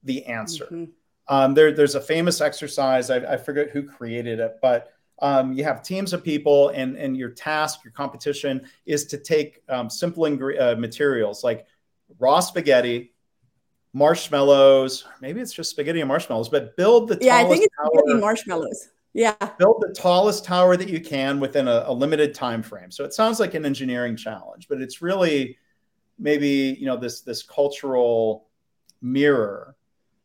the 0.04 0.24
answer. 0.26 0.66
Mm-hmm. 0.66 0.84
Um, 1.28 1.54
there, 1.54 1.72
there's 1.72 1.94
a 1.94 2.00
famous 2.00 2.40
exercise 2.40 3.10
I, 3.10 3.16
I, 3.16 3.36
forget 3.36 3.70
who 3.70 3.84
created 3.84 4.40
it, 4.40 4.58
but 4.60 4.92
um, 5.20 5.52
you 5.52 5.62
have 5.64 5.82
teams 5.82 6.12
of 6.12 6.24
people, 6.24 6.70
and 6.70 6.96
and 6.96 7.16
your 7.16 7.30
task, 7.30 7.84
your 7.84 7.92
competition 7.92 8.66
is 8.86 9.06
to 9.06 9.18
take 9.18 9.62
um, 9.68 9.88
simple 9.88 10.24
ingre- 10.24 10.60
uh, 10.60 10.76
materials 10.76 11.44
like 11.44 11.66
raw 12.18 12.40
spaghetti, 12.40 13.11
marshmallows. 13.92 15.04
Maybe 15.20 15.40
it's 15.40 15.52
just 15.52 15.70
spaghetti 15.70 16.00
and 16.00 16.08
marshmallows, 16.08 16.48
but 16.48 16.76
build 16.76 17.08
the 17.08 17.18
yeah. 17.20 17.36
I 17.36 17.44
think 17.44 17.64
it's 17.64 17.76
tower, 17.76 18.18
marshmallows. 18.18 18.88
Yeah. 19.14 19.34
Build 19.58 19.82
the 19.86 19.94
tallest 19.94 20.44
tower 20.44 20.76
that 20.76 20.88
you 20.88 21.00
can 21.00 21.38
within 21.38 21.68
a, 21.68 21.84
a, 21.86 21.92
limited 21.92 22.34
time 22.34 22.62
frame. 22.62 22.90
So 22.90 23.04
it 23.04 23.12
sounds 23.12 23.40
like 23.40 23.52
an 23.52 23.66
engineering 23.66 24.16
challenge, 24.16 24.68
but 24.68 24.80
it's 24.80 25.02
really 25.02 25.58
maybe 26.18 26.76
you 26.78 26.86
know 26.86 26.96
this 26.96 27.20
this 27.20 27.42
cultural 27.42 28.48
mirror 29.02 29.76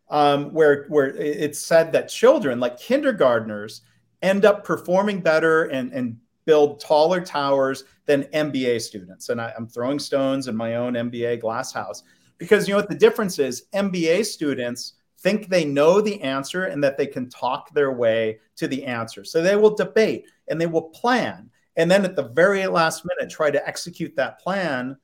um, 0.09 0.53
where 0.53 0.85
where 0.87 1.07
it's 1.07 1.59
said 1.59 1.91
that 1.91 2.07
children 2.07 2.59
like 2.59 2.79
kindergartners 2.79 3.81
end 4.21 4.45
up 4.45 4.63
performing 4.63 5.19
better 5.19 5.65
and 5.65 5.91
and 5.91 6.17
build 6.45 6.79
taller 6.79 7.19
towers 7.19 7.83
than 8.05 8.23
MBA 8.25 8.81
students. 8.81 9.27
And 9.27 9.41
I, 9.41 9.51
I'm 9.57 9.67
throwing 9.67 9.99
stones 9.99 10.47
in 10.47 10.55
my 10.55 10.75
own 10.75 10.93
MBA 10.93 11.41
glass 11.41 11.73
house 11.73 12.03
because 12.37 12.67
you 12.67 12.73
know 12.73 12.79
what 12.79 12.89
the 12.89 12.95
difference 12.95 13.39
is? 13.39 13.63
MBA 13.73 14.25
students 14.25 14.93
think 15.19 15.49
they 15.49 15.65
know 15.65 15.99
the 15.99 16.21
answer 16.21 16.65
and 16.65 16.83
that 16.83 16.97
they 16.97 17.07
can 17.07 17.29
talk 17.29 17.73
their 17.73 17.91
way 17.91 18.39
to 18.55 18.67
the 18.67 18.85
answer. 18.85 19.23
So 19.23 19.41
they 19.41 19.55
will 19.55 19.75
debate 19.75 20.27
and 20.47 20.61
they 20.61 20.67
will 20.67 20.89
plan. 20.89 21.49
And 21.75 21.89
then 21.89 22.05
at 22.05 22.15
the 22.15 22.29
very 22.29 22.65
last 22.67 23.05
minute, 23.05 23.31
try 23.31 23.51
to 23.51 23.67
execute 23.67 24.15
that 24.15 24.39
plan 24.39 24.97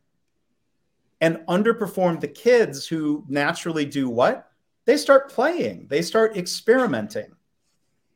and 1.21 1.37
underperform 1.47 2.19
the 2.19 2.27
kids 2.27 2.85
who 2.87 3.23
naturally 3.27 3.85
do 3.85 4.09
what? 4.09 4.49
They 4.85 4.97
start 4.97 5.31
playing, 5.31 5.87
they 5.89 6.01
start 6.01 6.35
experimenting, 6.35 7.31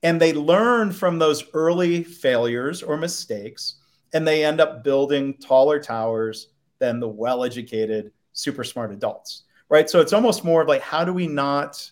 and 0.03 0.19
they 0.19 0.33
learn 0.33 0.91
from 0.91 1.17
those 1.17 1.45
early 1.53 2.03
failures 2.03 2.83
or 2.83 2.97
mistakes, 2.97 3.75
and 4.13 4.27
they 4.27 4.43
end 4.43 4.59
up 4.59 4.83
building 4.83 5.35
taller 5.35 5.79
towers 5.79 6.49
than 6.79 6.99
the 6.99 7.07
well 7.07 7.45
educated 7.45 8.11
super 8.37 8.63
smart 8.63 8.91
adults, 8.91 9.43
right? 9.67 9.89
So 9.89 9.99
it's 9.99 10.13
almost 10.13 10.45
more 10.45 10.61
of 10.61 10.67
like, 10.67 10.81
how 10.81 11.03
do 11.03 11.11
we 11.11 11.27
not 11.27 11.89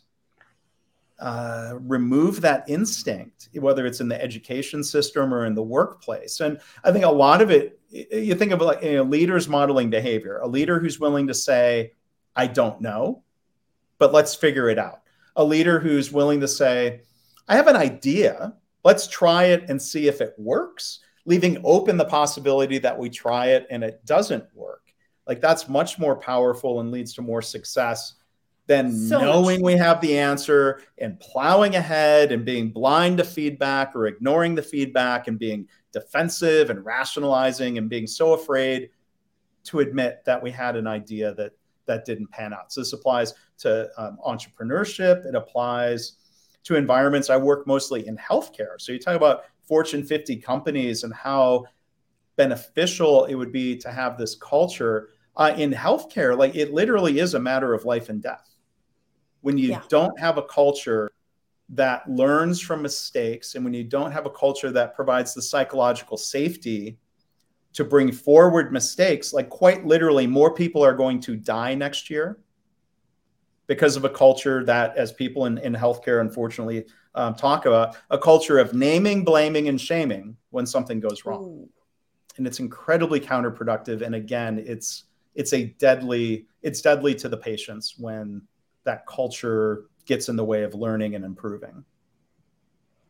uh, 1.19 1.73
remove 1.81 2.41
that 2.41 2.69
instinct, 2.69 3.49
whether 3.53 3.85
it's 3.85 3.99
in 3.99 4.07
the 4.07 4.21
education 4.21 4.83
system 4.83 5.33
or 5.33 5.45
in 5.45 5.55
the 5.55 5.63
workplace? 5.63 6.39
And 6.39 6.59
I 6.83 6.91
think 6.91 7.03
a 7.03 7.09
lot 7.09 7.41
of 7.41 7.49
it, 7.49 7.79
you 7.89 8.35
think 8.35 8.51
of 8.51 8.61
like 8.61 8.83
you 8.83 8.97
know, 8.97 9.03
leaders 9.03 9.47
modeling 9.47 9.89
behavior, 9.89 10.37
a 10.37 10.47
leader 10.47 10.79
who's 10.79 10.99
willing 10.99 11.27
to 11.27 11.33
say, 11.33 11.93
I 12.35 12.47
don't 12.47 12.79
know, 12.79 13.23
but 13.97 14.13
let's 14.13 14.35
figure 14.35 14.69
it 14.69 14.77
out. 14.77 15.01
A 15.35 15.43
leader 15.43 15.79
who's 15.79 16.11
willing 16.11 16.41
to 16.41 16.47
say, 16.47 17.01
I 17.47 17.55
have 17.55 17.67
an 17.67 17.75
idea, 17.75 18.53
let's 18.83 19.07
try 19.07 19.45
it 19.45 19.65
and 19.67 19.81
see 19.81 20.07
if 20.07 20.21
it 20.21 20.35
works, 20.37 20.99
leaving 21.25 21.57
open 21.63 21.97
the 21.97 22.05
possibility 22.05 22.77
that 22.77 22.97
we 22.97 23.09
try 23.09 23.47
it 23.47 23.65
and 23.71 23.83
it 23.83 24.05
doesn't 24.05 24.45
work 24.53 24.84
like 25.27 25.41
that's 25.41 25.67
much 25.67 25.97
more 25.97 26.15
powerful 26.15 26.79
and 26.79 26.91
leads 26.91 27.13
to 27.15 27.21
more 27.21 27.41
success 27.41 28.15
than 28.67 28.91
so 28.91 29.19
knowing 29.19 29.61
much. 29.61 29.65
we 29.65 29.77
have 29.77 30.01
the 30.01 30.17
answer 30.17 30.81
and 30.97 31.19
plowing 31.19 31.75
ahead 31.75 32.31
and 32.31 32.45
being 32.45 32.71
blind 32.71 33.17
to 33.17 33.23
feedback 33.23 33.95
or 33.95 34.07
ignoring 34.07 34.55
the 34.55 34.61
feedback 34.61 35.27
and 35.27 35.37
being 35.37 35.67
defensive 35.91 36.69
and 36.69 36.83
rationalizing 36.83 37.77
and 37.77 37.89
being 37.89 38.07
so 38.07 38.33
afraid 38.33 38.89
to 39.63 39.79
admit 39.79 40.21
that 40.25 40.41
we 40.41 40.51
had 40.51 40.75
an 40.75 40.87
idea 40.87 41.33
that 41.35 41.51
that 41.85 42.05
didn't 42.05 42.31
pan 42.31 42.53
out. 42.53 42.71
So 42.71 42.81
this 42.81 42.93
applies 42.93 43.33
to 43.59 43.89
um, 43.97 44.17
entrepreneurship. 44.25 45.25
It 45.25 45.35
applies 45.35 46.13
to 46.63 46.75
environments. 46.75 47.29
I 47.29 47.37
work 47.37 47.67
mostly 47.67 48.07
in 48.07 48.17
healthcare. 48.17 48.79
So 48.79 48.91
you 48.91 48.99
talk 48.99 49.15
about 49.15 49.43
Fortune 49.67 50.03
50 50.03 50.37
companies 50.37 51.03
and 51.03 51.13
how 51.13 51.65
beneficial 52.35 53.25
it 53.25 53.35
would 53.35 53.51
be 53.51 53.77
to 53.77 53.91
have 53.91 54.17
this 54.17 54.35
culture 54.35 55.09
uh, 55.37 55.53
in 55.57 55.71
healthcare, 55.71 56.37
like 56.37 56.55
it 56.55 56.73
literally 56.73 57.19
is 57.19 57.33
a 57.33 57.39
matter 57.39 57.73
of 57.73 57.85
life 57.85 58.09
and 58.09 58.21
death. 58.21 58.49
When 59.41 59.57
you 59.57 59.69
yeah. 59.69 59.81
don't 59.89 60.19
have 60.19 60.37
a 60.37 60.43
culture 60.43 61.11
that 61.69 62.09
learns 62.09 62.61
from 62.61 62.81
mistakes, 62.81 63.55
and 63.55 63.63
when 63.63 63.73
you 63.73 63.83
don't 63.83 64.11
have 64.11 64.25
a 64.25 64.29
culture 64.29 64.71
that 64.71 64.95
provides 64.95 65.33
the 65.33 65.41
psychological 65.41 66.17
safety 66.17 66.97
to 67.73 67.83
bring 67.83 68.11
forward 68.11 68.71
mistakes, 68.71 69.33
like 69.33 69.49
quite 69.49 69.85
literally, 69.85 70.25
more 70.25 70.53
people 70.53 70.83
are 70.83 70.95
going 70.95 71.19
to 71.21 71.35
die 71.35 71.75
next 71.75 72.09
year 72.09 72.39
because 73.67 73.95
of 73.95 74.05
a 74.05 74.09
culture 74.09 74.63
that, 74.63 74.95
as 74.95 75.11
people 75.11 75.45
in, 75.45 75.57
in 75.57 75.73
healthcare 75.73 76.21
unfortunately 76.21 76.85
um, 77.15 77.33
talk 77.33 77.65
about, 77.65 77.97
a 78.09 78.17
culture 78.17 78.57
of 78.57 78.73
naming, 78.73 79.23
blaming, 79.23 79.67
and 79.67 79.81
shaming 79.81 80.37
when 80.51 80.65
something 80.65 80.99
goes 80.99 81.25
wrong. 81.25 81.43
Ooh. 81.43 81.69
And 82.37 82.45
it's 82.45 82.59
incredibly 82.59 83.19
counterproductive. 83.19 84.01
And 84.01 84.15
again, 84.15 84.63
it's 84.65 85.05
it's 85.35 85.53
a 85.53 85.65
deadly 85.65 86.47
it's 86.61 86.81
deadly 86.81 87.13
to 87.15 87.29
the 87.29 87.37
patients 87.37 87.95
when 87.97 88.41
that 88.85 89.05
culture 89.05 89.85
gets 90.05 90.29
in 90.29 90.35
the 90.35 90.45
way 90.45 90.63
of 90.63 90.73
learning 90.73 91.15
and 91.15 91.23
improving. 91.23 91.83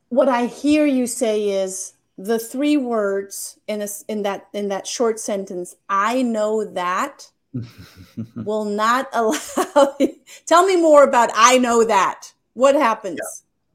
What 0.09 0.29
i 0.29 0.45
hear 0.45 0.85
you 0.85 1.07
say 1.07 1.49
is 1.49 1.93
the 2.17 2.39
three 2.39 2.77
words 2.77 3.59
in 3.67 3.81
a, 3.81 3.87
in 4.07 4.23
that 4.23 4.47
in 4.53 4.69
that 4.69 4.87
short 4.87 5.19
sentence 5.19 5.75
i 5.89 6.21
know 6.21 6.63
that 6.63 7.29
will 8.35 8.65
not 8.65 9.07
allow 9.13 9.97
tell 10.45 10.65
me 10.65 10.75
more 10.77 11.03
about 11.03 11.29
i 11.35 11.57
know 11.57 11.83
that. 11.83 12.31
What 12.53 12.75
happens? 12.75 13.19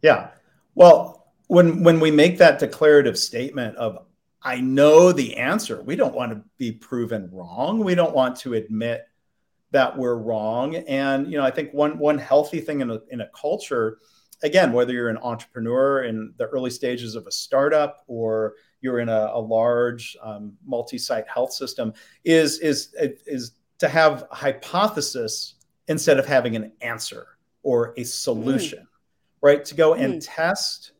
Yeah. 0.03 0.15
yeah. 0.15 0.29
Well 0.75 1.21
when 1.49 1.83
when 1.83 1.99
we 1.99 2.11
make 2.11 2.39
that 2.39 2.61
declarative 2.61 3.19
statement 3.19 3.77
of 3.77 4.07
I 4.43 4.61
know 4.61 5.13
the 5.13 5.37
answer. 5.37 5.83
We 5.83 5.97
don't 5.97 6.15
want 6.15 6.33
to 6.33 6.43
be 6.57 6.73
proven 6.73 7.29
wrong. 7.33 7.85
We 7.85 7.95
don't 7.95 8.15
want 8.15 8.37
to 8.37 8.55
admit 8.55 9.07
that 9.73 9.97
we're 9.97 10.17
wrong. 10.17 10.77
And 10.77 11.31
you 11.31 11.39
know, 11.39 11.45
I 11.45 11.51
think 11.51 11.73
one 11.73 11.99
one 11.99 12.19
healthy 12.19 12.61
thing 12.61 12.81
in 12.81 12.91
a, 12.91 13.01
in 13.11 13.21
a 13.21 13.29
culture, 13.29 13.99
again, 14.43 14.73
whether 14.73 14.93
you're 14.93 15.09
an 15.09 15.19
entrepreneur 15.19 16.05
in 16.05 16.33
the 16.39 16.47
early 16.47 16.71
stages 16.71 17.15
of 17.15 17.27
a 17.27 17.33
startup 17.33 18.03
or 18.07 18.55
you're 18.81 19.01
in 19.01 19.09
a, 19.09 19.31
a 19.35 19.41
large 19.41 20.17
um, 20.23 20.55
multi-site 20.67 21.29
health 21.29 21.53
system, 21.53 21.93
is 22.25 22.59
is 22.61 22.95
is 23.27 23.53
to 23.79 23.89
have 23.89 24.27
a 24.31 24.35
hypothesis 24.35 25.55
instead 25.89 26.19
of 26.19 26.27
having 26.27 26.57
an 26.57 26.73
answer 26.81 27.27
or 27.63 27.95
a 27.97 28.05
solution, 28.05 28.81
mm. 28.81 28.87
right? 29.43 29.65
To 29.67 29.75
go 29.75 29.93
mm. 29.93 30.03
and 30.03 30.23
test 30.23 30.93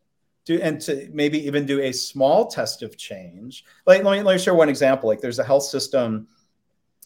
do 0.45 0.61
and 0.61 0.81
to 0.83 1.09
maybe 1.13 1.45
even 1.47 1.67
do 1.67 1.81
a 1.81 1.93
small 1.93 2.47
test 2.47 2.83
of 2.83 2.97
change. 2.97 3.65
Like 3.87 4.03
let 4.05 4.19
me, 4.19 4.23
let 4.23 4.35
me 4.35 4.39
share 4.39 4.55
one 4.55 4.69
example. 4.69 5.09
Like 5.09 5.21
there's 5.21 5.39
a 5.39 5.45
health 5.45 5.65
system. 5.65 6.29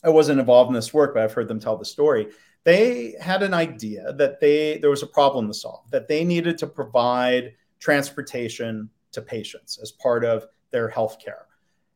I 0.03 0.11
wasn't 0.11 0.41
involved 0.41 0.69
in 0.69 0.75
this 0.75 0.93
work, 0.93 1.15
but 1.15 1.23
I've 1.23 1.33
heard 1.33 1.49
them 1.49 1.61
tell 1.61 1.77
the 1.77 1.85
story. 1.85 2.29
They 2.65 3.15
had 3.21 3.43
an 3.43 3.55
idea 3.55 4.13
that 4.15 4.41
they 4.41 4.79
there 4.79 4.91
was 4.91 5.03
a 5.03 5.07
problem 5.07 5.49
to 5.49 5.55
solve, 5.55 5.91
that 5.91 6.09
they 6.09 6.25
needed 6.25 6.59
to 6.59 6.67
provide 6.67 7.55
transportation 7.79 8.89
to 9.13 9.23
patients 9.23 9.79
as 9.83 9.93
part 9.93 10.25
of 10.25 10.47
their 10.71 10.89
health 10.89 11.19
care. 11.23 11.47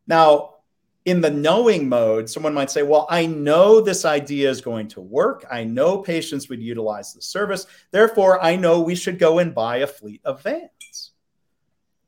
Now, 0.06 0.54
in 1.04 1.20
the 1.22 1.30
knowing 1.30 1.88
mode, 1.88 2.28
someone 2.28 2.52
might 2.52 2.70
say, 2.70 2.82
Well, 2.82 3.06
I 3.08 3.26
know 3.26 3.80
this 3.80 4.04
idea 4.04 4.50
is 4.50 4.60
going 4.60 4.88
to 4.88 5.00
work. 5.00 5.46
I 5.50 5.64
know 5.64 5.98
patients 5.98 6.48
would 6.48 6.62
utilize 6.62 7.14
the 7.14 7.22
service. 7.22 7.66
Therefore, 7.90 8.42
I 8.42 8.56
know 8.56 8.80
we 8.80 8.94
should 8.94 9.18
go 9.18 9.38
and 9.38 9.54
buy 9.54 9.78
a 9.78 9.86
fleet 9.86 10.20
of 10.24 10.42
vans. 10.42 11.07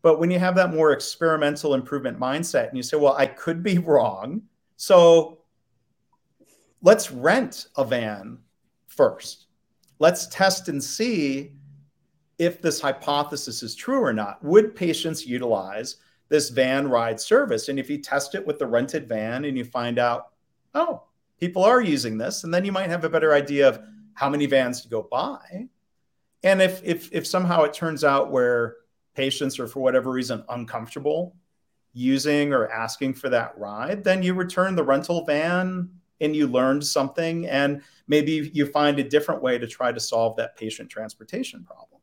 But 0.02 0.18
when 0.18 0.30
you 0.30 0.38
have 0.38 0.54
that 0.56 0.72
more 0.72 0.92
experimental 0.92 1.74
improvement 1.74 2.18
mindset 2.18 2.68
and 2.68 2.76
you 2.76 2.82
say, 2.82 2.96
well, 2.96 3.14
I 3.16 3.26
could 3.26 3.62
be 3.62 3.78
wrong. 3.90 4.42
So 4.76 5.38
let's 6.82 7.10
rent 7.10 7.66
a 7.76 7.84
van 7.84 8.38
first. 8.86 9.46
Let's 9.98 10.26
test 10.28 10.68
and 10.68 10.82
see 10.82 11.52
if 12.38 12.62
this 12.62 12.80
hypothesis 12.80 13.62
is 13.62 13.74
true 13.74 14.02
or 14.02 14.14
not. 14.14 14.42
Would 14.42 14.74
patients 14.74 15.26
utilize 15.26 15.96
this 16.30 16.48
van 16.48 16.88
ride 16.88 17.20
service? 17.20 17.68
And 17.68 17.78
if 17.78 17.90
you 17.90 17.98
test 17.98 18.34
it 18.34 18.46
with 18.46 18.58
the 18.58 18.66
rented 18.66 19.06
van 19.06 19.44
and 19.44 19.58
you 19.58 19.64
find 19.64 19.98
out, 19.98 20.28
oh, 20.74 21.02
people 21.38 21.62
are 21.62 21.82
using 21.82 22.16
this, 22.16 22.44
and 22.44 22.54
then 22.54 22.64
you 22.64 22.72
might 22.72 22.88
have 22.88 23.04
a 23.04 23.10
better 23.10 23.34
idea 23.34 23.68
of 23.68 23.80
how 24.14 24.30
many 24.30 24.46
vans 24.46 24.80
to 24.82 24.88
go 24.88 25.06
buy. 25.10 25.66
And 26.42 26.62
if 26.62 26.80
if 26.82 27.12
if 27.12 27.26
somehow 27.26 27.64
it 27.64 27.74
turns 27.74 28.04
out 28.04 28.30
where 28.30 28.76
patients 29.20 29.58
are 29.58 29.66
for 29.66 29.80
whatever 29.80 30.10
reason 30.10 30.42
uncomfortable 30.48 31.36
using 31.92 32.54
or 32.54 32.70
asking 32.70 33.12
for 33.12 33.28
that 33.28 33.52
ride, 33.58 34.02
then 34.02 34.22
you 34.22 34.32
return 34.32 34.74
the 34.74 34.82
rental 34.82 35.26
van 35.26 35.90
and 36.22 36.34
you 36.34 36.46
learned 36.46 36.82
something 36.82 37.46
and 37.46 37.82
maybe 38.08 38.50
you 38.54 38.64
find 38.64 38.98
a 38.98 39.04
different 39.04 39.42
way 39.42 39.58
to 39.58 39.66
try 39.66 39.92
to 39.92 40.00
solve 40.00 40.34
that 40.36 40.56
patient 40.56 40.88
transportation 40.88 41.62
problem. 41.62 42.00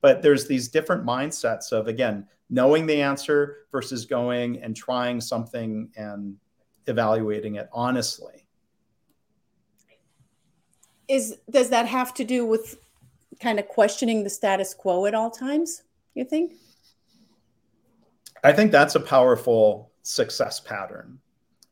But 0.00 0.22
there's 0.22 0.48
these 0.48 0.68
different 0.68 1.04
mindsets 1.04 1.72
of 1.72 1.88
again, 1.88 2.26
knowing 2.48 2.86
the 2.86 3.02
answer 3.02 3.66
versus 3.70 4.06
going 4.06 4.62
and 4.62 4.74
trying 4.74 5.20
something 5.20 5.90
and 5.94 6.36
evaluating 6.86 7.56
it 7.56 7.68
honestly. 7.70 8.46
Is 11.06 11.36
does 11.50 11.68
that 11.68 11.86
have 11.86 12.14
to 12.14 12.24
do 12.24 12.46
with 12.46 12.78
kind 13.42 13.58
of 13.58 13.68
questioning 13.68 14.24
the 14.24 14.30
status 14.30 14.72
quo 14.72 15.04
at 15.04 15.14
all 15.14 15.30
times? 15.30 15.82
You 16.14 16.24
think? 16.24 16.54
I 18.42 18.52
think 18.52 18.72
that's 18.72 18.94
a 18.94 19.00
powerful 19.00 19.92
success 20.02 20.60
pattern 20.60 21.18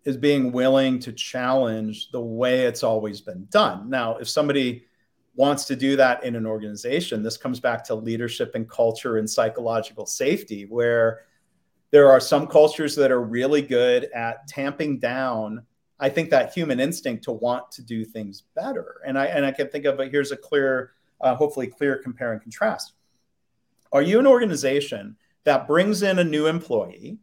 is 0.05 0.17
being 0.17 0.53
willing 0.53 0.99
to 1.01 1.13
challenge 1.13 2.11
the 2.11 2.21
way 2.21 2.65
it's 2.65 2.83
always 2.83 3.21
been 3.21 3.47
done. 3.51 3.91
Now, 3.91 4.17
if 4.17 4.29
somebody 4.29 4.85
wants 5.35 5.65
to 5.67 5.77
do 5.77 5.97
that 5.97 6.25
in 6.25 6.35
an 6.37 6.47
organization, 6.47 7.23
this 7.23 7.37
comes 7.37 7.61
back 7.61 7.85
to 7.85 7.95
leadership 7.95 8.55
and 8.55 8.69
culture 8.69 9.19
and 9.19 9.29
psychological 9.29 10.07
safety, 10.07 10.67
where 10.67 11.23
there 11.91 12.11
are 12.11 12.21
some 12.21 12.47
cultures 12.47 12.95
that 12.97 13.11
are 13.11 13.23
really 13.23 13.63
good 13.63 14.05
at 14.15 14.47
tamping 14.47 14.99
down 14.99 15.67
I 16.01 16.09
think 16.09 16.31
that 16.31 16.55
human 16.55 16.79
instinct 16.79 17.25
to 17.25 17.33
want 17.33 17.71
to 17.73 17.83
do 17.83 18.05
things 18.05 18.45
better. 18.55 19.01
And 19.07 19.19
I 19.19 19.27
and 19.27 19.45
I 19.45 19.53
can 19.53 19.69
think 19.69 19.85
of 19.85 19.99
it. 20.01 20.11
Here's 20.11 20.33
a 20.33 20.37
clear, 20.37 20.93
uh, 21.21 21.35
hopefully 21.35 21.67
clear 21.67 21.97
compare 21.97 22.33
and 22.33 22.41
contrast. 22.41 22.93
Are 23.93 24.03
you 24.03 24.19
an 24.19 24.27
organization 24.27 25.17
that 25.45 25.67
brings 25.67 26.03
in 26.03 26.19
a 26.19 26.25
new 26.25 26.47
employee? 26.47 27.19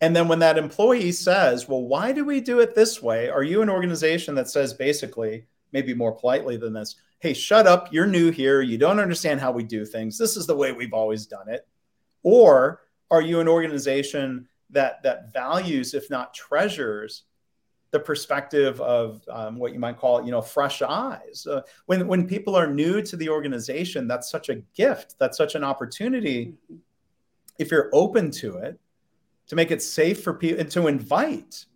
And 0.00 0.16
then 0.16 0.26
when 0.26 0.40
that 0.40 0.58
employee 0.58 1.12
says, 1.12 1.68
well, 1.68 1.82
why 1.82 2.12
do 2.12 2.24
we 2.24 2.40
do 2.40 2.58
it 2.60 2.74
this 2.74 3.00
way? 3.00 3.28
Are 3.28 3.44
you 3.44 3.62
an 3.62 3.70
organization 3.70 4.34
that 4.34 4.50
says 4.50 4.74
basically, 4.74 5.46
maybe 5.72 5.94
more 5.94 6.12
politely 6.12 6.56
than 6.56 6.72
this, 6.72 6.96
hey, 7.20 7.32
shut 7.32 7.68
up, 7.68 7.92
you're 7.92 8.06
new 8.06 8.32
here, 8.32 8.62
you 8.62 8.76
don't 8.76 8.98
understand 8.98 9.40
how 9.40 9.52
we 9.52 9.62
do 9.62 9.86
things. 9.86 10.18
This 10.18 10.36
is 10.36 10.46
the 10.46 10.56
way 10.56 10.72
we've 10.72 10.92
always 10.92 11.26
done 11.26 11.48
it. 11.48 11.68
Or 12.24 12.80
are 13.12 13.22
you 13.22 13.38
an 13.38 13.46
organization 13.46 14.48
that 14.70 15.02
that 15.04 15.32
values, 15.32 15.94
if 15.94 16.10
not 16.10 16.34
treasures, 16.34 17.24
the 17.92 18.00
perspective 18.00 18.80
of 18.80 19.22
um, 19.28 19.56
what 19.56 19.72
you 19.72 19.78
might 19.78 19.98
call, 19.98 20.24
you 20.24 20.30
know, 20.30 20.42
fresh 20.42 20.82
eyes. 20.82 21.46
Uh, 21.48 21.60
when 21.86 22.08
when 22.08 22.26
people 22.26 22.56
are 22.56 22.66
new 22.66 23.02
to 23.02 23.16
the 23.16 23.28
organization, 23.28 24.08
that's 24.08 24.30
such 24.30 24.48
a 24.48 24.56
gift. 24.74 25.14
That's 25.18 25.36
such 25.36 25.54
an 25.54 25.62
opportunity. 25.62 26.54
If 27.58 27.70
you're 27.70 27.90
open 27.92 28.30
to 28.32 28.56
it, 28.56 28.80
to 29.46 29.56
make 29.56 29.70
it 29.70 29.82
safe 29.82 30.22
for 30.22 30.34
people 30.34 30.60
and 30.60 30.70
to 30.72 30.86
invite. 30.86 31.66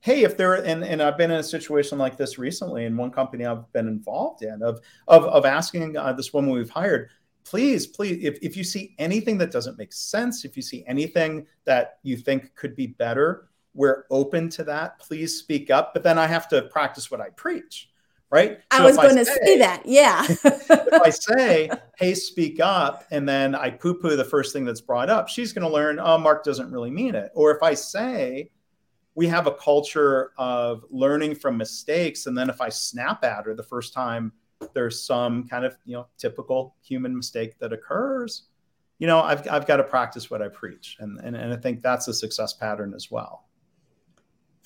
Hey, 0.00 0.22
if 0.22 0.36
there 0.36 0.54
and, 0.54 0.82
and 0.82 1.02
I've 1.02 1.18
been 1.18 1.30
in 1.30 1.38
a 1.38 1.42
situation 1.42 1.98
like 1.98 2.16
this 2.16 2.38
recently 2.38 2.86
in 2.86 2.96
one 2.96 3.10
company 3.10 3.44
I've 3.44 3.70
been 3.72 3.88
involved 3.88 4.42
in 4.42 4.62
of 4.62 4.80
of, 5.06 5.24
of 5.24 5.44
asking 5.44 5.96
uh, 5.96 6.14
this 6.14 6.32
woman 6.32 6.50
we've 6.50 6.70
hired, 6.70 7.10
please, 7.44 7.86
please, 7.86 8.24
if, 8.24 8.38
if 8.40 8.56
you 8.56 8.64
see 8.64 8.94
anything 8.98 9.36
that 9.38 9.50
doesn't 9.50 9.76
make 9.76 9.92
sense, 9.92 10.46
if 10.46 10.56
you 10.56 10.62
see 10.62 10.84
anything 10.86 11.46
that 11.64 11.98
you 12.02 12.16
think 12.16 12.54
could 12.54 12.74
be 12.74 12.86
better, 12.86 13.47
we're 13.78 14.06
open 14.10 14.48
to 14.50 14.64
that. 14.64 14.98
Please 14.98 15.38
speak 15.38 15.70
up. 15.70 15.94
But 15.94 16.02
then 16.02 16.18
I 16.18 16.26
have 16.26 16.48
to 16.48 16.62
practice 16.62 17.12
what 17.12 17.20
I 17.20 17.30
preach, 17.30 17.88
right? 18.28 18.58
I 18.72 18.84
was 18.84 18.96
going 18.96 19.14
to 19.14 19.24
say 19.24 19.58
that. 19.58 19.82
Yeah. 19.86 20.26
if 20.28 21.02
I 21.02 21.10
say, 21.10 21.70
hey, 21.96 22.14
speak 22.14 22.58
up, 22.58 23.04
and 23.12 23.26
then 23.26 23.54
I 23.54 23.70
poo 23.70 23.94
poo 23.94 24.16
the 24.16 24.24
first 24.24 24.52
thing 24.52 24.64
that's 24.64 24.80
brought 24.80 25.08
up, 25.08 25.28
she's 25.28 25.52
going 25.52 25.66
to 25.66 25.72
learn, 25.72 26.00
oh, 26.00 26.18
Mark 26.18 26.42
doesn't 26.42 26.72
really 26.72 26.90
mean 26.90 27.14
it. 27.14 27.30
Or 27.36 27.54
if 27.54 27.62
I 27.62 27.74
say, 27.74 28.50
we 29.14 29.28
have 29.28 29.46
a 29.46 29.52
culture 29.52 30.32
of 30.36 30.84
learning 30.90 31.36
from 31.36 31.56
mistakes. 31.56 32.26
And 32.26 32.36
then 32.36 32.50
if 32.50 32.60
I 32.60 32.70
snap 32.70 33.24
at 33.24 33.44
her 33.44 33.54
the 33.54 33.62
first 33.62 33.94
time 33.94 34.32
there's 34.74 35.04
some 35.04 35.46
kind 35.46 35.64
of, 35.64 35.78
you 35.84 35.94
know, 35.94 36.08
typical 36.18 36.74
human 36.82 37.16
mistake 37.16 37.56
that 37.60 37.72
occurs, 37.72 38.48
you 38.98 39.06
know, 39.06 39.20
I've, 39.20 39.46
I've 39.48 39.68
got 39.68 39.76
to 39.76 39.84
practice 39.84 40.28
what 40.28 40.42
I 40.42 40.48
preach. 40.48 40.96
And, 40.98 41.20
and, 41.20 41.36
and 41.36 41.52
I 41.52 41.56
think 41.56 41.80
that's 41.80 42.08
a 42.08 42.14
success 42.14 42.54
pattern 42.54 42.92
as 42.92 43.08
well. 43.08 43.47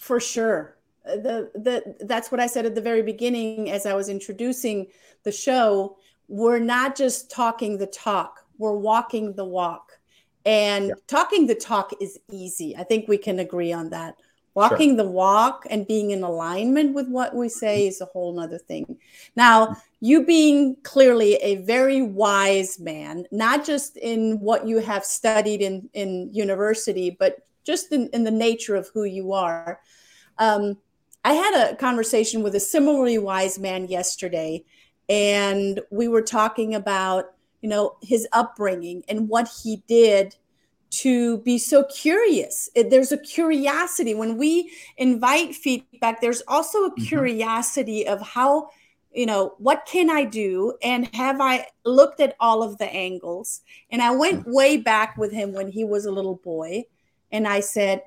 For 0.03 0.19
sure. 0.19 0.79
Uh, 1.09 1.15
the, 1.15 1.51
the, 1.55 1.97
that's 2.07 2.33
what 2.33 2.41
I 2.41 2.49
said 2.49 2.67
at 2.67 2.75
the 2.75 2.81
very 2.81 3.03
beginning 3.03 3.71
as 3.71 3.87
I 3.87 3.95
was 3.95 4.09
introducing 4.09 4.89
the 5.23 5.31
show. 5.31 5.97
We're 6.27 6.59
not 6.59 6.97
just 6.97 7.31
talking 7.31 7.79
the 7.79 7.87
talk, 7.87 8.41
we're 8.59 8.77
walking 8.77 9.37
the 9.37 9.45
walk. 9.45 9.93
And 10.45 10.89
yeah. 10.89 10.95
talking 11.07 11.47
the 11.47 11.55
talk 11.55 11.93
is 12.01 12.19
easy. 12.33 12.77
I 12.77 12.83
think 12.83 13.07
we 13.07 13.17
can 13.17 13.39
agree 13.39 13.73
on 13.73 13.91
that. 13.91 14.17
Walking 14.55 14.91
sure. 14.91 14.97
the 14.97 15.09
walk 15.09 15.67
and 15.71 15.87
being 15.87 16.11
in 16.11 16.25
alignment 16.25 16.95
with 16.95 17.07
what 17.07 17.37
we 17.37 17.49
say 17.49 17.87
is 17.87 18.01
a 18.01 18.07
whole 18.07 18.35
nother 18.35 18.59
thing. 18.59 18.99
Now, 19.37 19.77
you 20.01 20.27
being 20.27 20.77
clearly 20.83 21.37
a 21.37 21.63
very 21.63 22.03
wise 22.03 22.81
man, 22.81 23.25
not 23.31 23.65
just 23.65 23.97
in 23.97 24.41
what 24.41 24.67
you 24.67 24.79
have 24.79 25.05
studied 25.05 25.63
in, 25.63 25.89
in 25.95 26.29
university, 26.35 27.17
but 27.17 27.39
just 27.65 27.93
in, 27.93 28.09
in 28.13 28.25
the 28.25 28.31
nature 28.31 28.77
of 28.77 28.91
who 28.93 29.05
you 29.05 29.33
are. 29.33 29.81
Um, 30.39 30.79
I 31.25 31.35
had 31.35 31.55
a 31.55 31.77
conversation 31.77 32.43
with 32.43 32.55
a 32.55 32.61
similarly 32.61 33.19
wise 33.19 33.59
man 33.59 33.89
yesterday, 33.89 34.65
and 35.09 35.81
we 35.91 36.09
were 36.09 36.23
talking 36.23 36.75
about, 36.75 37.35
you 37.61 37.69
know, 37.69 37.97
his 38.03 38.27
upbringing 38.33 39.05
and 39.09 39.29
what 39.29 39.49
he 39.63 39.85
did 39.87 40.35
to 40.91 41.39
be 41.39 41.59
so 41.59 41.85
curious. 41.85 42.69
There's 42.75 43.13
a 43.13 43.19
curiosity 43.19 44.15
when 44.15 44.37
we 44.37 44.73
invite 44.97 45.55
feedback. 45.55 46.21
There's 46.21 46.43
also 46.49 46.85
a 46.85 46.91
mm-hmm. 46.91 47.05
curiosity 47.05 48.07
of 48.07 48.21
how, 48.21 48.69
you 49.15 49.25
know, 49.25 49.55
what 49.59 49.87
can 49.87 50.11
I 50.11 50.25
do, 50.25 50.75
and 50.83 51.09
have 51.15 51.41
I 51.41 51.67
looked 51.85 52.21
at 52.21 52.35
all 52.41 52.63
of 52.63 52.79
the 52.79 52.93
angles? 52.93 53.61
And 53.91 54.03
I 54.03 54.11
went 54.11 54.47
way 54.47 54.77
back 54.77 55.17
with 55.17 55.33
him 55.33 55.53
when 55.53 55.71
he 55.71 55.85
was 55.85 56.05
a 56.05 56.13
little 56.13 56.37
boy, 56.37 56.85
and 57.33 57.49
I 57.49 57.61
said, 57.61 58.03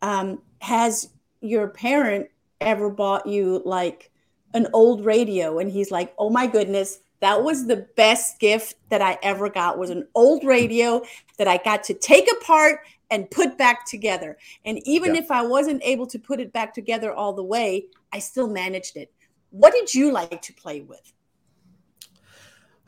um, 0.00 0.40
"Has 0.60 1.10
your 1.40 1.68
parent 1.68 2.28
ever 2.60 2.88
bought 2.88 3.26
you 3.26 3.62
like 3.64 4.10
an 4.54 4.68
old 4.72 5.04
radio?" 5.04 5.58
And 5.58 5.70
he's 5.70 5.90
like, 5.90 6.14
"Oh 6.18 6.30
my 6.30 6.46
goodness." 6.46 7.00
That 7.20 7.42
was 7.42 7.66
the 7.66 7.86
best 7.96 8.40
gift 8.40 8.76
that 8.88 9.02
I 9.02 9.18
ever 9.22 9.50
got 9.50 9.76
was 9.76 9.90
an 9.90 10.08
old 10.14 10.42
radio 10.42 11.02
that 11.36 11.46
I 11.46 11.58
got 11.58 11.84
to 11.84 11.94
take 11.94 12.26
apart 12.32 12.80
and 13.10 13.30
put 13.30 13.58
back 13.58 13.86
together. 13.86 14.38
And 14.64 14.80
even 14.86 15.14
yeah. 15.14 15.20
if 15.20 15.30
I 15.30 15.42
wasn't 15.42 15.82
able 15.84 16.06
to 16.06 16.18
put 16.18 16.40
it 16.40 16.52
back 16.52 16.72
together 16.72 17.12
all 17.12 17.34
the 17.34 17.44
way, 17.44 17.86
I 18.12 18.20
still 18.20 18.48
managed 18.48 18.96
it. 18.96 19.12
What 19.50 19.72
did 19.74 19.92
you 19.92 20.12
like 20.12 20.40
to 20.40 20.52
play 20.54 20.80
with? 20.80 21.12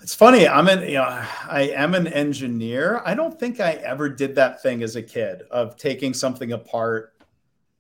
It's 0.03 0.17
funny. 0.17 0.49
I'm 0.49 0.67
an, 0.67 0.83
you 0.83 0.95
know, 0.95 1.05
I 1.49 1.73
am 1.77 1.95
an 1.95 2.09
engineer. 2.09 3.01
I 3.05 3.15
don't 3.15 3.39
think 3.39 3.61
I 3.61 3.75
ever 3.75 4.09
did 4.09 4.35
that 4.35 4.61
thing 4.61 4.83
as 4.83 4.97
a 4.97 5.03
kid 5.03 5.43
of 5.53 5.77
taking 5.77 6.13
something 6.13 6.51
apart 6.51 7.15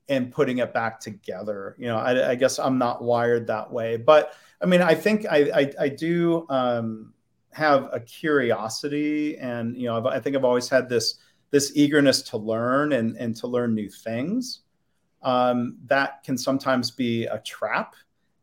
and 0.08 0.30
putting 0.30 0.58
it 0.58 0.72
back 0.72 1.00
together. 1.00 1.74
You 1.80 1.86
know, 1.86 1.96
I, 1.96 2.30
I 2.30 2.34
guess 2.36 2.60
I'm 2.60 2.78
not 2.78 3.02
wired 3.02 3.48
that 3.48 3.72
way. 3.72 3.96
But 3.96 4.34
I 4.60 4.66
mean, 4.66 4.82
I 4.82 4.94
think 4.94 5.26
I, 5.28 5.50
I, 5.52 5.72
I 5.80 5.88
do 5.88 6.46
um, 6.48 7.12
have 7.50 7.88
a 7.92 7.98
curiosity, 7.98 9.36
and 9.38 9.76
you 9.76 9.86
know, 9.86 10.06
I 10.06 10.20
think 10.20 10.36
I've 10.36 10.44
always 10.44 10.68
had 10.68 10.88
this 10.88 11.16
this 11.50 11.72
eagerness 11.74 12.22
to 12.22 12.36
learn 12.36 12.92
and 12.92 13.16
and 13.16 13.34
to 13.36 13.48
learn 13.48 13.74
new 13.74 13.88
things. 13.88 14.60
Um, 15.22 15.76
that 15.86 16.22
can 16.22 16.38
sometimes 16.38 16.92
be 16.92 17.26
a 17.26 17.40
trap 17.40 17.96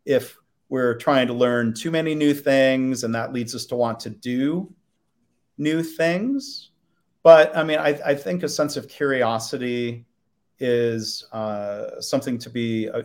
if 0.06 0.38
we're 0.70 0.96
trying 0.96 1.28
to 1.28 1.34
learn 1.34 1.74
too 1.74 1.92
many 1.92 2.16
new 2.16 2.34
things 2.34 3.04
and 3.04 3.14
that 3.14 3.34
leads 3.34 3.54
us 3.54 3.66
to 3.66 3.76
want 3.76 4.00
to 4.00 4.10
do 4.10 4.72
new 5.58 5.84
things 5.84 6.72
but 7.24 7.56
i 7.56 7.64
mean 7.64 7.80
i, 7.80 7.90
I 8.06 8.16
think 8.16 8.44
a 8.44 8.50
sense 8.50 8.78
of 8.78 8.88
curiosity 8.88 10.06
is 10.62 11.26
uh, 11.32 12.02
something 12.02 12.38
to 12.38 12.50
be 12.50 12.90
uh, 12.90 13.02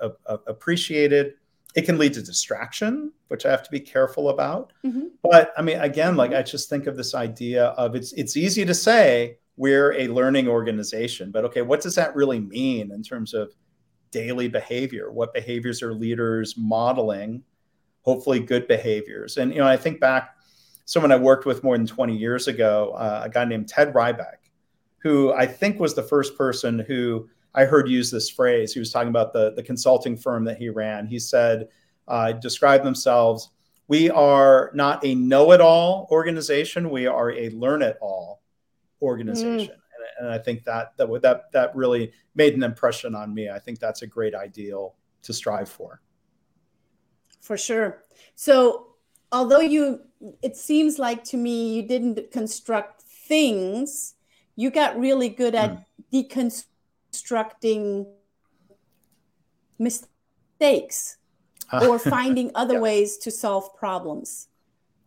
uh, 0.00 0.08
uh 0.26 0.36
appreciated 0.48 1.34
it 1.74 1.82
can 1.82 1.98
lead 1.98 2.14
to 2.14 2.22
distraction, 2.22 3.12
which 3.28 3.46
I 3.46 3.50
have 3.50 3.62
to 3.62 3.70
be 3.70 3.80
careful 3.80 4.30
about. 4.30 4.72
Mm-hmm. 4.84 5.06
But 5.22 5.52
I 5.56 5.62
mean, 5.62 5.78
again, 5.78 6.16
like 6.16 6.32
I 6.32 6.42
just 6.42 6.68
think 6.68 6.86
of 6.86 6.96
this 6.96 7.14
idea 7.14 7.66
of 7.66 7.94
it's 7.94 8.12
it's 8.14 8.36
easy 8.36 8.64
to 8.64 8.74
say 8.74 9.38
we're 9.56 9.92
a 9.92 10.08
learning 10.08 10.48
organization, 10.48 11.30
but 11.30 11.44
okay, 11.44 11.62
what 11.62 11.80
does 11.80 11.94
that 11.96 12.14
really 12.16 12.40
mean 12.40 12.90
in 12.92 13.02
terms 13.02 13.34
of 13.34 13.54
daily 14.10 14.48
behavior? 14.48 15.10
What 15.10 15.34
behaviors 15.34 15.82
are 15.82 15.94
leaders 15.94 16.56
modeling? 16.56 17.42
Hopefully, 18.02 18.40
good 18.40 18.66
behaviors. 18.68 19.36
And 19.36 19.52
you 19.52 19.58
know, 19.58 19.66
I 19.66 19.76
think 19.76 20.00
back 20.00 20.34
someone 20.88 21.12
I 21.12 21.16
worked 21.16 21.44
with 21.44 21.62
more 21.62 21.76
than 21.76 21.86
20 21.86 22.16
years 22.16 22.48
ago, 22.48 22.92
uh, 22.92 23.22
a 23.24 23.28
guy 23.28 23.44
named 23.44 23.68
Ted 23.68 23.92
Ryback, 23.92 24.36
who 24.98 25.34
I 25.34 25.44
think 25.44 25.78
was 25.78 25.94
the 25.94 26.02
first 26.02 26.36
person 26.36 26.78
who 26.78 27.28
I 27.54 27.66
heard 27.66 27.90
use 27.90 28.10
this 28.10 28.30
phrase. 28.30 28.72
He 28.72 28.80
was 28.80 28.90
talking 28.90 29.10
about 29.10 29.34
the, 29.34 29.52
the 29.54 29.62
consulting 29.62 30.16
firm 30.16 30.44
that 30.44 30.56
he 30.56 30.70
ran. 30.70 31.06
He 31.06 31.18
said, 31.18 31.68
uh, 32.06 32.32
describe 32.32 32.84
themselves, 32.84 33.50
we 33.86 34.08
are 34.08 34.70
not 34.72 35.04
a 35.04 35.14
know 35.14 35.52
it 35.52 35.60
all 35.60 36.08
organization, 36.10 36.88
we 36.88 37.06
are 37.06 37.32
a 37.32 37.50
learn 37.50 37.82
it 37.82 37.98
all 38.00 38.40
organization. 39.02 39.74
Mm. 39.74 39.87
And, 40.18 40.28
I 40.28 40.38
think 40.38 40.64
that, 40.64 40.96
that, 40.96 41.08
that, 41.22 41.52
that 41.52 41.76
really 41.76 42.12
made 42.34 42.54
an 42.54 42.62
impression 42.62 43.14
on 43.14 43.32
me. 43.34 43.48
I 43.50 43.58
think 43.58 43.78
that's 43.78 44.02
a 44.02 44.06
great 44.06 44.34
ideal 44.34 44.94
to 45.22 45.32
strive 45.32 45.68
for. 45.68 46.00
For 47.40 47.56
sure. 47.56 48.02
So, 48.34 48.94
although 49.32 49.60
you, 49.60 50.00
it 50.42 50.56
seems 50.56 50.98
like 50.98 51.24
to 51.24 51.36
me 51.36 51.74
you 51.74 51.82
didn't 51.82 52.30
construct 52.30 53.02
things, 53.02 54.14
you 54.56 54.70
got 54.70 54.98
really 54.98 55.28
good 55.28 55.54
at 55.54 55.84
mm. 56.12 56.64
deconstructing 57.12 58.06
mistakes 59.78 61.16
uh, 61.72 61.86
or 61.86 61.98
finding 61.98 62.50
other 62.54 62.74
yeah. 62.74 62.80
ways 62.80 63.16
to 63.18 63.30
solve 63.30 63.74
problems. 63.76 64.48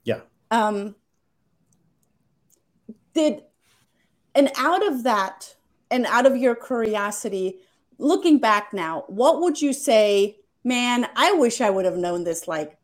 Yeah. 0.04 0.22
Um, 0.50 0.96
did 3.14 3.44
and 4.36 4.52
out 4.58 4.86
of 4.86 5.04
that 5.04 5.56
and 5.90 6.06
out 6.06 6.26
of 6.26 6.38
your 6.38 6.56
curiosity, 6.56 7.60
looking 7.98 8.40
back 8.40 8.74
now, 8.74 9.04
what 9.08 9.42
would 9.42 9.62
you 9.62 9.74
say, 9.74 10.38
man, 10.64 11.08
I 11.16 11.34
wish 11.34 11.62
I 11.62 11.70
would 11.70 11.86
have 11.86 11.98
known 11.98 12.24
this 12.24 12.48
like 12.48 12.78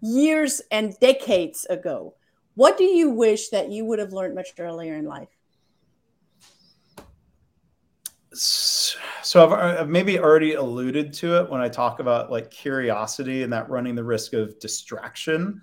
years 0.00 0.60
and 0.70 0.98
decades 1.00 1.66
ago? 1.66 2.14
What 2.54 2.76
do 2.76 2.84
you 2.84 3.10
wish 3.10 3.48
that 3.48 3.70
you 3.70 3.84
would 3.86 3.98
have 3.98 4.12
learned 4.12 4.34
much 4.34 4.48
earlier 4.58 4.96
in 4.96 5.06
life? 5.06 5.28
so 8.34 9.44
I've, 9.44 9.52
I've, 9.52 9.88
maybe 9.88 10.18
already 10.18 10.54
alluded 10.54 11.12
to 11.14 11.38
it 11.38 11.50
when 11.50 11.60
I 11.60 11.68
talk 11.68 12.00
about 12.00 12.30
like 12.30 12.50
curiosity 12.50 13.42
and 13.42 13.52
that 13.52 13.68
running 13.68 13.94
the 13.94 14.04
risk 14.04 14.32
of 14.32 14.58
distraction. 14.58 15.62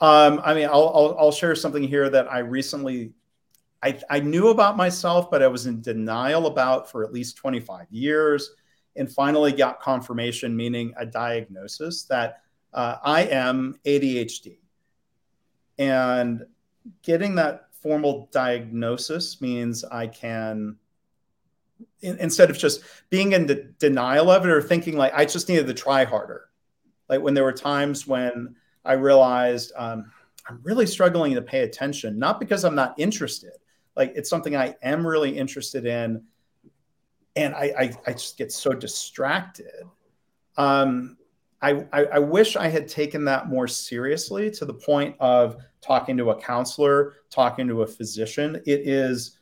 Um, 0.00 0.40
I 0.44 0.54
mean, 0.54 0.66
I'll, 0.66 0.92
I'll, 0.94 1.16
I'll, 1.18 1.32
share 1.32 1.54
something 1.54 1.82
here 1.82 2.10
that 2.10 2.30
I 2.30 2.40
recently, 2.40 3.12
I, 3.84 4.00
I 4.08 4.20
knew 4.20 4.48
about 4.48 4.78
myself, 4.78 5.30
but 5.30 5.42
I 5.42 5.46
was 5.46 5.66
in 5.66 5.82
denial 5.82 6.46
about 6.46 6.90
for 6.90 7.04
at 7.04 7.12
least 7.12 7.36
25 7.36 7.86
years 7.90 8.54
and 8.96 9.12
finally 9.12 9.52
got 9.52 9.80
confirmation, 9.80 10.56
meaning 10.56 10.94
a 10.96 11.04
diagnosis 11.04 12.04
that 12.04 12.40
uh, 12.72 12.96
I 13.04 13.24
am 13.24 13.78
ADHD. 13.84 14.56
And 15.78 16.46
getting 17.02 17.34
that 17.34 17.68
formal 17.82 18.30
diagnosis 18.32 19.42
means 19.42 19.84
I 19.84 20.06
can 20.06 20.76
instead 22.00 22.48
of 22.48 22.56
just 22.56 22.82
being 23.10 23.32
in 23.32 23.46
the 23.46 23.56
denial 23.78 24.30
of 24.30 24.44
it 24.44 24.50
or 24.50 24.62
thinking 24.62 24.96
like 24.96 25.12
I 25.14 25.26
just 25.26 25.48
needed 25.48 25.66
to 25.66 25.74
try 25.74 26.04
harder. 26.04 26.48
Like 27.08 27.20
when 27.20 27.34
there 27.34 27.44
were 27.44 27.52
times 27.52 28.06
when 28.06 28.56
I 28.84 28.94
realized 28.94 29.72
um, 29.76 30.10
I'm 30.48 30.60
really 30.62 30.86
struggling 30.86 31.34
to 31.34 31.42
pay 31.42 31.60
attention, 31.60 32.18
not 32.18 32.40
because 32.40 32.64
I'm 32.64 32.74
not 32.74 32.94
interested. 32.98 33.52
Like 33.96 34.12
it's 34.16 34.30
something 34.30 34.56
I 34.56 34.76
am 34.82 35.06
really 35.06 35.36
interested 35.36 35.86
in, 35.86 36.22
and 37.36 37.54
I 37.54 37.72
I, 37.78 37.92
I 38.06 38.12
just 38.12 38.36
get 38.36 38.52
so 38.52 38.72
distracted. 38.72 39.84
Um, 40.56 41.16
I, 41.64 41.86
I, 41.94 42.04
I 42.04 42.18
wish 42.18 42.56
I 42.56 42.68
had 42.68 42.88
taken 42.88 43.24
that 43.24 43.48
more 43.48 43.66
seriously 43.66 44.50
to 44.50 44.66
the 44.66 44.74
point 44.74 45.16
of 45.18 45.56
talking 45.80 46.14
to 46.18 46.30
a 46.30 46.40
counselor, 46.40 47.14
talking 47.30 47.66
to 47.68 47.82
a 47.82 47.86
physician. 47.86 48.56
It 48.66 48.86
is 48.86 49.38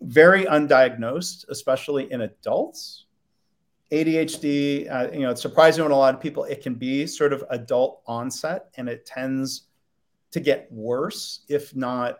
very 0.00 0.44
undiagnosed, 0.44 1.48
especially 1.48 2.10
in 2.10 2.22
adults. 2.22 3.04
ADHD, 3.92 4.90
uh, 4.90 5.12
you 5.12 5.20
know, 5.20 5.30
it's 5.30 5.40
surprising 5.40 5.84
when 5.84 5.92
a 5.92 5.96
lot 5.96 6.14
of 6.14 6.20
people, 6.20 6.42
it 6.44 6.62
can 6.62 6.74
be 6.74 7.06
sort 7.06 7.32
of 7.32 7.44
adult 7.50 8.02
onset 8.08 8.70
and 8.76 8.88
it 8.88 9.06
tends 9.06 9.68
to 10.32 10.40
get 10.40 10.66
worse 10.72 11.44
if 11.48 11.76
not 11.76 12.18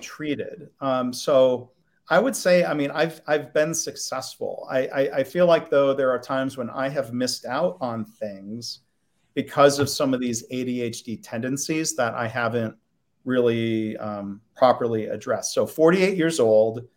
treated. 0.00 0.70
Um, 0.80 1.12
so 1.12 1.70
I 2.10 2.18
would 2.18 2.34
say, 2.34 2.64
I 2.64 2.74
mean, 2.74 2.90
I've, 2.90 3.20
I've 3.26 3.52
been 3.52 3.74
successful. 3.74 4.66
I, 4.70 4.86
I, 4.86 5.00
I 5.16 5.24
feel 5.24 5.46
like 5.46 5.68
though 5.68 5.92
there 5.92 6.10
are 6.10 6.18
times 6.18 6.56
when 6.56 6.70
I 6.70 6.88
have 6.88 7.12
missed 7.12 7.44
out 7.44 7.76
on 7.80 8.04
things 8.04 8.80
because 9.34 9.78
of 9.78 9.88
some 9.88 10.14
of 10.14 10.20
these 10.20 10.48
ADHD 10.48 11.20
tendencies 11.22 11.94
that 11.96 12.14
I 12.14 12.26
haven't 12.26 12.74
really 13.24 13.96
um, 13.98 14.40
properly 14.56 15.06
addressed. 15.06 15.52
So 15.52 15.66
48 15.66 16.16
years 16.16 16.40
old, 16.40 16.88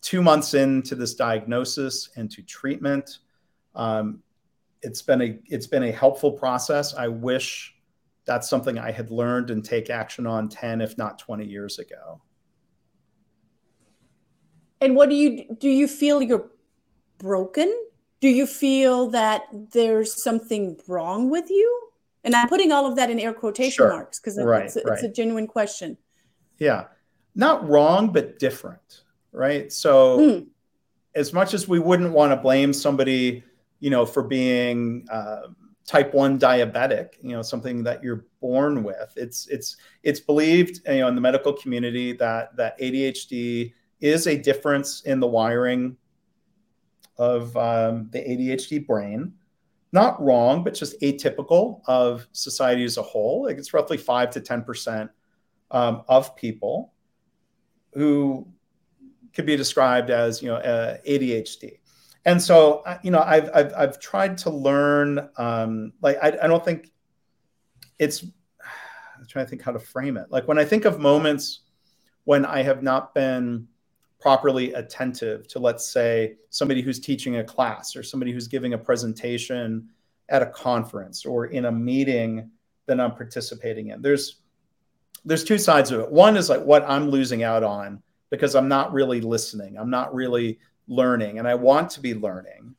two 0.00 0.22
months 0.22 0.54
into 0.54 0.94
this 0.94 1.14
diagnosis 1.14 2.10
and 2.16 2.30
to 2.30 2.42
treatment. 2.42 3.18
Um, 3.74 4.22
it's 4.82 5.02
been 5.02 5.22
a 5.22 5.38
it's 5.46 5.66
been 5.66 5.84
a 5.84 5.92
helpful 5.92 6.32
process. 6.32 6.94
I 6.94 7.08
wish 7.08 7.74
that's 8.24 8.48
something 8.48 8.78
I 8.78 8.90
had 8.90 9.10
learned 9.10 9.50
and 9.50 9.64
take 9.64 9.90
action 9.90 10.26
on 10.26 10.48
10, 10.48 10.80
if 10.80 10.96
not 10.98 11.18
20 11.18 11.44
years 11.44 11.78
ago. 11.78 12.20
And 14.82 14.96
what 14.96 15.08
do 15.08 15.14
you 15.14 15.56
do 15.58 15.68
you 15.68 15.88
feel 15.88 16.20
you're 16.20 16.50
broken? 17.18 17.72
Do 18.20 18.28
you 18.28 18.46
feel 18.46 19.08
that 19.10 19.42
there's 19.72 20.22
something 20.22 20.76
wrong 20.86 21.30
with 21.30 21.50
you? 21.50 21.88
And 22.24 22.34
I'm 22.36 22.48
putting 22.48 22.70
all 22.70 22.86
of 22.86 22.96
that 22.96 23.10
in 23.10 23.18
air 23.18 23.32
quotation 23.32 23.72
sure. 23.72 23.88
marks 23.88 24.20
because 24.20 24.38
right, 24.38 24.66
it's, 24.66 24.76
right. 24.76 24.94
it's 24.94 25.02
a 25.02 25.08
genuine 25.08 25.48
question. 25.48 25.98
Yeah. 26.58 26.84
Not 27.34 27.68
wrong, 27.68 28.12
but 28.12 28.38
different 28.38 29.02
right? 29.32 29.72
So, 29.72 30.18
mm. 30.18 30.46
as 31.14 31.32
much 31.32 31.54
as 31.54 31.66
we 31.66 31.78
wouldn't 31.78 32.12
want 32.12 32.32
to 32.32 32.36
blame 32.36 32.72
somebody, 32.72 33.42
you 33.80 33.90
know, 33.90 34.06
for 34.06 34.22
being 34.22 35.06
uh, 35.10 35.48
type 35.86 36.14
one 36.14 36.38
diabetic, 36.38 37.14
you 37.22 37.30
know, 37.30 37.42
something 37.42 37.82
that 37.84 38.04
you're 38.04 38.26
born 38.40 38.84
with, 38.84 39.12
it's 39.16 39.48
it's 39.48 39.76
it's 40.02 40.20
believed, 40.20 40.80
you 40.86 41.00
know, 41.00 41.08
in 41.08 41.14
the 41.14 41.20
medical 41.20 41.52
community 41.52 42.12
that 42.12 42.56
that 42.56 42.78
ADHD 42.78 43.72
is 44.02 44.26
a 44.26 44.36
difference 44.36 45.02
in 45.02 45.20
the 45.20 45.26
wiring 45.26 45.96
of 47.16 47.56
um, 47.56 48.08
the 48.10 48.18
ADHD 48.18 48.84
brain. 48.84 49.32
Not 49.92 50.20
wrong, 50.22 50.64
but 50.64 50.74
just 50.74 51.00
atypical 51.00 51.82
of 51.86 52.26
society 52.32 52.84
as 52.84 52.96
a 52.96 53.02
whole. 53.02 53.44
Like 53.44 53.58
it's 53.58 53.72
roughly 53.72 53.96
five 53.96 54.30
to 54.30 54.40
ten 54.40 54.62
percent 54.62 55.10
um, 55.70 56.02
of 56.08 56.34
people 56.34 56.92
who 57.94 58.48
could 59.34 59.46
be 59.46 59.56
described 59.56 60.10
as 60.10 60.42
you 60.42 60.48
know 60.48 60.56
uh, 60.56 60.98
ADHD. 61.06 61.78
And 62.24 62.40
so 62.40 62.82
you 63.02 63.10
know 63.10 63.20
I've 63.20 63.50
I've, 63.54 63.74
I've 63.74 64.00
tried 64.00 64.38
to 64.38 64.50
learn 64.50 65.28
um, 65.36 65.92
like 66.00 66.16
I, 66.22 66.28
I 66.28 66.46
don't 66.46 66.64
think 66.64 66.90
it's 67.98 68.24
I'm 69.18 69.26
trying 69.28 69.44
to 69.44 69.50
think 69.50 69.62
how 69.62 69.72
to 69.72 69.78
frame 69.78 70.16
it. 70.16 70.30
Like 70.30 70.48
when 70.48 70.58
I 70.58 70.64
think 70.64 70.86
of 70.86 70.98
moments 70.98 71.60
when 72.24 72.46
I 72.46 72.62
have 72.62 72.82
not 72.82 73.14
been 73.14 73.68
properly 74.22 74.72
attentive 74.74 75.48
to 75.48 75.58
let's 75.58 75.84
say 75.84 76.36
somebody 76.48 76.80
who's 76.80 77.00
teaching 77.00 77.38
a 77.38 77.44
class 77.44 77.96
or 77.96 78.04
somebody 78.04 78.30
who's 78.30 78.46
giving 78.46 78.72
a 78.72 78.78
presentation 78.78 79.88
at 80.28 80.42
a 80.42 80.46
conference 80.46 81.26
or 81.26 81.46
in 81.46 81.64
a 81.64 81.72
meeting 81.72 82.48
that 82.86 83.00
I'm 83.00 83.16
participating 83.16 83.88
in. 83.88 84.00
There's 84.00 84.36
there's 85.24 85.44
two 85.44 85.58
sides 85.58 85.90
of 85.90 86.00
it. 86.00 86.10
One 86.10 86.36
is 86.36 86.48
like 86.48 86.62
what 86.62 86.88
I'm 86.88 87.10
losing 87.10 87.42
out 87.42 87.64
on 87.64 88.00
because 88.30 88.54
I'm 88.54 88.68
not 88.68 88.92
really 88.92 89.20
listening. 89.20 89.76
I'm 89.76 89.90
not 89.90 90.14
really 90.14 90.58
learning, 90.86 91.38
and 91.38 91.48
I 91.48 91.54
want 91.54 91.90
to 91.90 92.00
be 92.00 92.14
learning, 92.14 92.74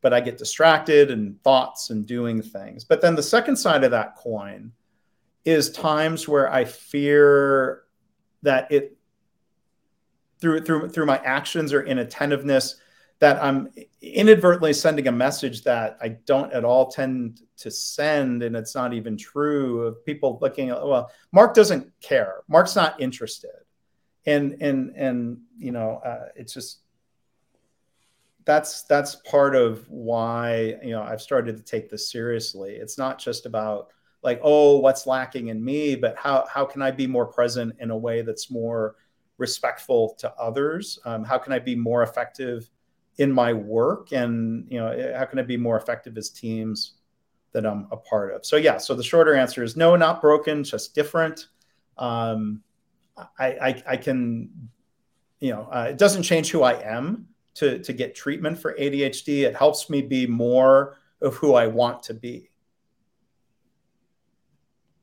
but 0.00 0.14
I 0.14 0.20
get 0.20 0.38
distracted 0.38 1.10
and 1.10 1.42
thoughts 1.42 1.90
and 1.90 2.06
doing 2.06 2.42
things. 2.42 2.84
But 2.84 3.02
then 3.02 3.14
the 3.14 3.22
second 3.22 3.56
side 3.56 3.84
of 3.84 3.90
that 3.90 4.16
coin 4.16 4.72
is 5.44 5.70
times 5.70 6.26
where 6.26 6.52
I 6.52 6.64
fear 6.64 7.82
that 8.42 8.70
it 8.72 8.96
through 10.42 10.60
through 10.64 10.90
through 10.90 11.06
my 11.06 11.16
actions 11.24 11.72
or 11.72 11.82
inattentiveness 11.82 12.76
that 13.20 13.42
I'm 13.42 13.70
inadvertently 14.02 14.74
sending 14.74 15.08
a 15.08 15.12
message 15.12 15.62
that 15.62 15.96
I 16.02 16.08
don't 16.08 16.52
at 16.52 16.64
all 16.64 16.90
tend 16.90 17.40
to 17.58 17.70
send, 17.70 18.42
and 18.42 18.54
it's 18.54 18.74
not 18.74 18.92
even 18.92 19.16
true. 19.16 19.82
Of 19.86 20.04
people 20.04 20.38
looking 20.42 20.68
at, 20.68 20.86
well, 20.86 21.10
Mark 21.32 21.54
doesn't 21.54 21.90
care. 22.02 22.42
Mark's 22.48 22.76
not 22.76 23.00
interested 23.00 23.52
and 24.26 24.56
and 24.60 24.94
and 24.96 25.38
you 25.58 25.72
know 25.72 26.00
uh, 26.04 26.28
it's 26.36 26.54
just 26.54 26.80
that's 28.44 28.82
that's 28.84 29.16
part 29.16 29.54
of 29.54 29.88
why 29.88 30.76
you 30.82 30.90
know 30.90 31.02
I've 31.02 31.22
started 31.22 31.56
to 31.56 31.62
take 31.62 31.90
this 31.90 32.10
seriously. 32.10 32.72
It's 32.72 32.98
not 32.98 33.18
just 33.18 33.46
about 33.46 33.88
like 34.22 34.40
oh 34.42 34.78
what's 34.78 35.06
lacking 35.06 35.48
in 35.48 35.64
me, 35.64 35.96
but 35.96 36.16
how 36.16 36.46
how 36.52 36.64
can 36.64 36.82
I 36.82 36.90
be 36.90 37.06
more 37.06 37.26
present 37.26 37.74
in 37.80 37.90
a 37.90 37.96
way 37.96 38.22
that's 38.22 38.50
more 38.50 38.96
respectful 39.38 40.14
to 40.18 40.32
others? 40.34 40.98
Um, 41.04 41.24
how 41.24 41.38
can 41.38 41.52
I 41.52 41.58
be 41.58 41.74
more 41.76 42.02
effective 42.02 42.70
in 43.18 43.30
my 43.30 43.52
work, 43.52 44.12
and 44.12 44.66
you 44.70 44.78
know 44.78 45.14
how 45.16 45.24
can 45.24 45.38
I 45.38 45.42
be 45.42 45.56
more 45.56 45.76
effective 45.76 46.16
as 46.16 46.30
teams 46.30 46.94
that 47.52 47.66
I'm 47.66 47.86
a 47.90 47.96
part 47.96 48.34
of? 48.34 48.46
So 48.46 48.56
yeah, 48.56 48.78
so 48.78 48.94
the 48.94 49.02
shorter 49.02 49.34
answer 49.34 49.62
is 49.62 49.76
no, 49.76 49.96
not 49.96 50.20
broken, 50.20 50.64
just 50.64 50.94
different. 50.94 51.48
Um, 51.98 52.62
I, 53.38 53.46
I, 53.46 53.82
I 53.88 53.96
can 53.96 54.50
you 55.40 55.50
know 55.50 55.68
uh, 55.70 55.88
it 55.90 55.98
doesn't 55.98 56.22
change 56.22 56.50
who 56.50 56.62
I 56.62 56.80
am 56.82 57.28
to 57.54 57.78
to 57.80 57.92
get 57.92 58.14
treatment 58.14 58.58
for 58.58 58.74
ADHD. 58.74 59.42
It 59.42 59.54
helps 59.54 59.90
me 59.90 60.02
be 60.02 60.26
more 60.26 60.98
of 61.20 61.36
who 61.36 61.54
I 61.54 61.66
want 61.66 62.02
to 62.04 62.14
be. 62.14 62.50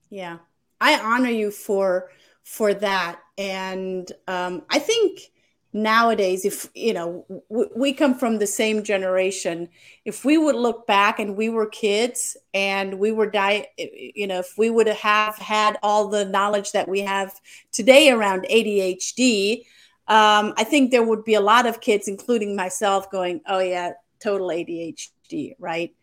Yeah, 0.10 0.40
I 0.82 1.00
honor 1.00 1.30
you 1.30 1.52
for 1.52 2.10
for 2.44 2.74
that, 2.74 3.20
and 3.40 4.12
um, 4.28 4.62
I 4.70 4.78
think 4.78 5.32
nowadays 5.72 6.46
if 6.46 6.70
you 6.74 6.94
know 6.94 7.26
w- 7.50 7.70
we 7.76 7.94
come 7.94 8.16
from 8.16 8.40
the 8.40 8.48
same 8.48 8.84
generation 8.84 9.70
if 10.04 10.26
we 10.26 10.36
would 10.36 10.56
look 10.56 10.88
back 10.88 11.20
and 11.20 11.38
we 11.38 11.48
were 11.48 11.68
kids 11.68 12.36
and 12.56 12.98
we 12.98 13.12
were 13.12 13.30
die 13.30 13.68
you 13.78 14.26
know 14.26 14.40
if 14.40 14.58
we 14.58 14.72
would 14.72 14.88
have 14.88 15.36
had 15.36 15.78
all 15.84 16.08
the 16.08 16.26
knowledge 16.26 16.72
that 16.72 16.88
we 16.90 17.02
have 17.02 17.40
today 17.72 18.10
around 18.10 18.48
adhd 18.50 19.64
um, 20.10 20.56
I 20.58 20.64
think 20.64 20.90
there 20.90 21.04
would 21.04 21.24
be 21.24 21.36
a 21.36 21.42
lot 21.42 21.68
of 21.68 21.82
kids, 21.82 22.08
including 22.08 22.56
myself, 22.56 23.12
going, 23.12 23.42
"Oh 23.48 23.60
yeah, 23.60 23.92
total 24.20 24.48
ADHD," 24.48 25.56
right? 25.60 25.94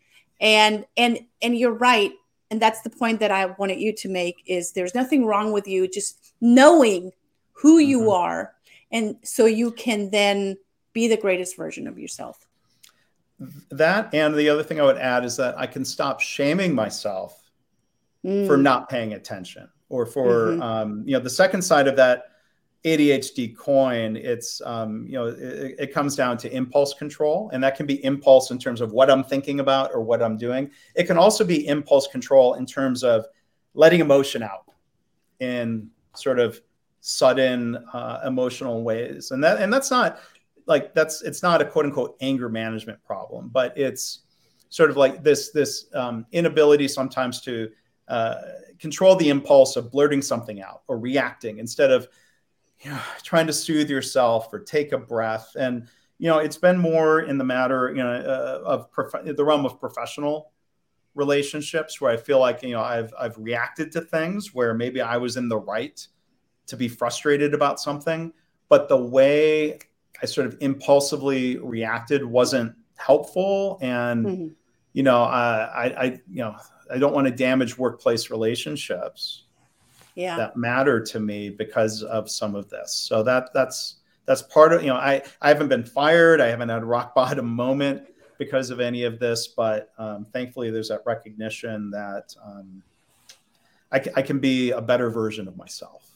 And 0.41 0.87
and 0.97 1.19
and 1.43 1.59
you're 1.59 1.73
right, 1.75 2.13
and 2.53 2.63
that's 2.63 2.83
the 2.83 2.91
point 2.91 3.19
that 3.19 3.33
I 3.33 3.47
wanted 3.47 3.81
you 3.81 3.93
to 3.95 4.09
make: 4.09 4.37
is 4.47 4.71
there's 4.73 4.95
nothing 4.95 5.27
wrong 5.27 5.51
with 5.53 5.67
you 5.67 5.89
just 5.89 6.35
knowing 6.41 7.11
who 7.57 7.79
you 7.79 8.01
mm-hmm. 8.01 8.11
are, 8.11 8.55
and 8.91 9.17
so 9.23 9.47
you 9.47 9.73
can 9.73 10.11
then 10.11 10.57
be 10.93 11.09
the 11.09 11.17
greatest 11.17 11.57
version 11.57 11.87
of 11.87 11.99
yourself. 11.99 12.47
That 13.71 14.15
and 14.15 14.35
the 14.35 14.49
other 14.49 14.63
thing 14.63 14.81
I 14.81 14.85
would 14.85 14.99
add 14.99 15.25
is 15.25 15.37
that 15.37 15.59
I 15.59 15.67
can 15.67 15.85
stop 15.85 16.21
shaming 16.21 16.75
myself 16.75 17.51
mm. 18.25 18.47
for 18.47 18.57
not 18.57 18.89
paying 18.89 19.13
attention, 19.13 19.69
or 19.89 20.07
for 20.07 20.49
mm-hmm. 20.49 20.63
um, 20.63 21.03
you 21.07 21.13
know 21.13 21.21
the 21.21 21.31
second 21.31 21.63
side 21.63 21.89
of 21.89 21.97
that 21.97 22.25
ADHD 22.85 23.57
coin, 23.57 24.17
it's 24.17 24.63
um, 24.65 25.07
you 25.07 25.15
know 25.15 25.27
it, 25.27 25.75
it, 25.79 25.93
comes 25.93 26.15
down 26.15 26.39
to 26.39 26.55
impulse 26.55 26.95
control, 26.95 27.51
and 27.53 27.63
that 27.65 27.77
can 27.77 27.85
be 27.85 28.03
impulse 28.05 28.51
in 28.51 28.59
terms 28.59 28.81
of 28.81 28.93
what 28.93 29.11
I'm 29.11 29.25
thinking 29.25 29.61
about 29.61 29.91
or 29.93 30.03
what 30.03 30.23
I'm 30.23 30.37
doing. 30.37 30.71
It 30.95 31.05
can 31.05 31.19
also 31.19 31.45
be 31.45 31.67
impulse 31.67 32.07
control 32.07 32.55
in 32.55 32.65
terms 32.65 33.03
of 33.03 33.27
letting 33.75 34.01
emotion 34.01 34.43
out 34.43 34.71
in 35.41 35.91
sort 36.15 36.39
of 36.39 36.61
sudden 37.07 37.77
uh, 37.93 38.21
emotional 38.27 38.83
ways, 38.83 39.31
and 39.31 39.43
that 39.45 39.61
and 39.61 39.73
that's 39.73 39.91
not 39.91 40.19
like 40.67 40.95
that's 40.95 41.23
it's 41.23 41.43
not 41.43 41.63
a 41.63 41.65
quote 41.65 41.85
unquote 41.85 42.17
anger 42.21 42.49
management 42.49 43.03
problem, 43.05 43.49
but 43.49 43.77
it's 43.77 44.21
sort 44.69 44.91
of 44.91 44.97
like 44.97 45.23
this 45.23 45.51
this 45.53 45.87
um, 45.95 46.27
inability 46.33 46.89
sometimes 46.89 47.41
to 47.43 47.71
uh, 48.09 48.37
control 48.79 49.15
the 49.17 49.29
impulse 49.29 49.77
of 49.77 49.91
blurting 49.91 50.23
something 50.23 50.61
out 50.61 50.83
or 50.89 50.99
reacting 50.99 51.59
instead 51.59 51.91
of 51.91 52.09
you 52.81 52.91
know, 52.91 53.01
trying 53.23 53.47
to 53.47 53.53
soothe 53.53 53.91
yourself 53.91 54.53
or 54.53 54.59
take 54.59 54.93
a 54.93 54.99
breath. 54.99 55.53
And, 55.59 55.89
you 56.19 56.29
know, 56.29 56.39
it's 56.39 56.59
been 56.59 56.79
more 56.79 57.21
in 57.21 57.39
the 57.39 57.45
matter, 57.45 57.91
you 57.91 58.03
know, 58.03 58.13
uh, 58.13 58.63
of 58.65 58.91
prof- 58.91 59.25
the 59.25 59.45
realm 59.45 59.65
of 59.65 59.81
professional 59.81 60.53
relationships 61.15 62.01
where 62.01 62.11
I 62.11 62.17
feel 62.17 62.39
like, 62.39 62.63
you 62.63 62.73
know, 62.73 62.83
I've, 62.83 63.13
I've 63.19 63.39
reacted 63.39 63.93
to 63.93 64.03
things 64.03 64.55
where 64.55 64.75
maybe 64.75 65.01
I 65.01 65.17
was 65.17 65.37
in 65.37 65.49
the 65.49 65.59
right 65.59 66.07
to 66.67 66.77
be 66.77 66.89
frustrated 66.89 67.55
about 67.55 67.81
something, 67.81 68.33
but 68.69 68.89
the 68.89 68.97
way 68.97 69.79
I 70.23 70.27
sort 70.27 70.47
of 70.47 70.57
impulsively 70.61 71.59
reacted 71.59 72.25
wasn't 72.25 72.75
helpful. 72.97 73.79
And, 73.81 74.27
mm-hmm. 74.27 74.47
you 74.93 75.03
know, 75.03 75.23
uh, 75.23 75.71
I, 75.75 75.85
I, 75.85 76.05
you 76.29 76.43
know, 76.43 76.57
I 76.91 76.99
don't 76.99 77.15
want 77.15 77.27
to 77.27 77.33
damage 77.33 77.77
workplace 77.77 78.31
relationships 78.31 79.45
yeah. 80.17 80.37
that 80.37 80.57
matter 80.57 81.01
to 81.01 81.21
me 81.21 81.51
because 81.51 82.03
of 82.03 82.29
some 82.31 82.57
of 82.57 82.69
this. 82.69 82.93
So 82.95 83.23
that 83.23 83.51
that's 83.55 83.97
that's 84.25 84.43
part 84.43 84.73
of 84.73 84.83
you 84.83 84.89
know 84.89 84.97
I 84.97 85.23
I 85.41 85.49
haven't 85.49 85.69
been 85.69 85.85
fired. 85.85 86.41
I 86.41 86.47
haven't 86.47 86.69
had 86.69 86.83
a 86.83 86.87
rock 86.87 87.15
bottom 87.15 87.47
moment 87.47 88.09
because 88.39 88.71
of 88.71 88.81
any 88.81 89.05
of 89.05 89.19
this, 89.19 89.47
but 89.47 89.93
um, 89.99 90.27
thankfully 90.33 90.71
there's 90.71 90.89
that 90.89 91.03
recognition 91.07 91.91
that 91.91 92.35
um, 92.45 92.83
I, 93.93 94.03
I 94.17 94.23
can 94.23 94.41
be 94.41 94.73
a 94.73 94.83
better 94.83 95.09
version 95.09 95.49
of 95.49 95.57
myself. 95.57 96.16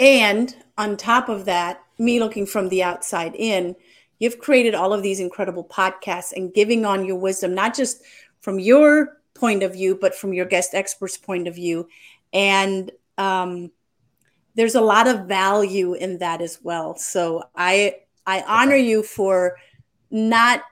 And 0.00 0.56
on 0.78 0.96
top 0.96 1.28
of 1.28 1.44
that, 1.44 1.82
me 1.98 2.18
looking 2.18 2.46
from 2.46 2.70
the 2.70 2.82
outside 2.82 3.34
in, 3.36 3.76
you've 4.18 4.38
created 4.38 4.74
all 4.74 4.94
of 4.94 5.02
these 5.02 5.20
incredible 5.20 5.62
podcasts 5.62 6.32
and 6.32 6.52
giving 6.54 6.86
on 6.86 7.04
your 7.04 7.16
wisdom, 7.16 7.54
not 7.54 7.76
just 7.76 8.02
from 8.40 8.58
your 8.58 9.18
point 9.34 9.62
of 9.62 9.74
view, 9.74 9.98
but 10.00 10.14
from 10.14 10.32
your 10.32 10.46
guest 10.46 10.74
experts' 10.74 11.18
point 11.18 11.46
of 11.46 11.54
view. 11.54 11.86
And 12.32 12.90
um, 13.18 13.70
there's 14.54 14.74
a 14.74 14.80
lot 14.80 15.06
of 15.06 15.26
value 15.26 15.92
in 15.92 16.18
that 16.18 16.40
as 16.40 16.58
well. 16.62 16.96
So 16.96 17.44
I 17.54 17.96
I 18.26 18.42
honor 18.42 18.76
you 18.76 19.02
for 19.02 19.56
not 20.10 20.62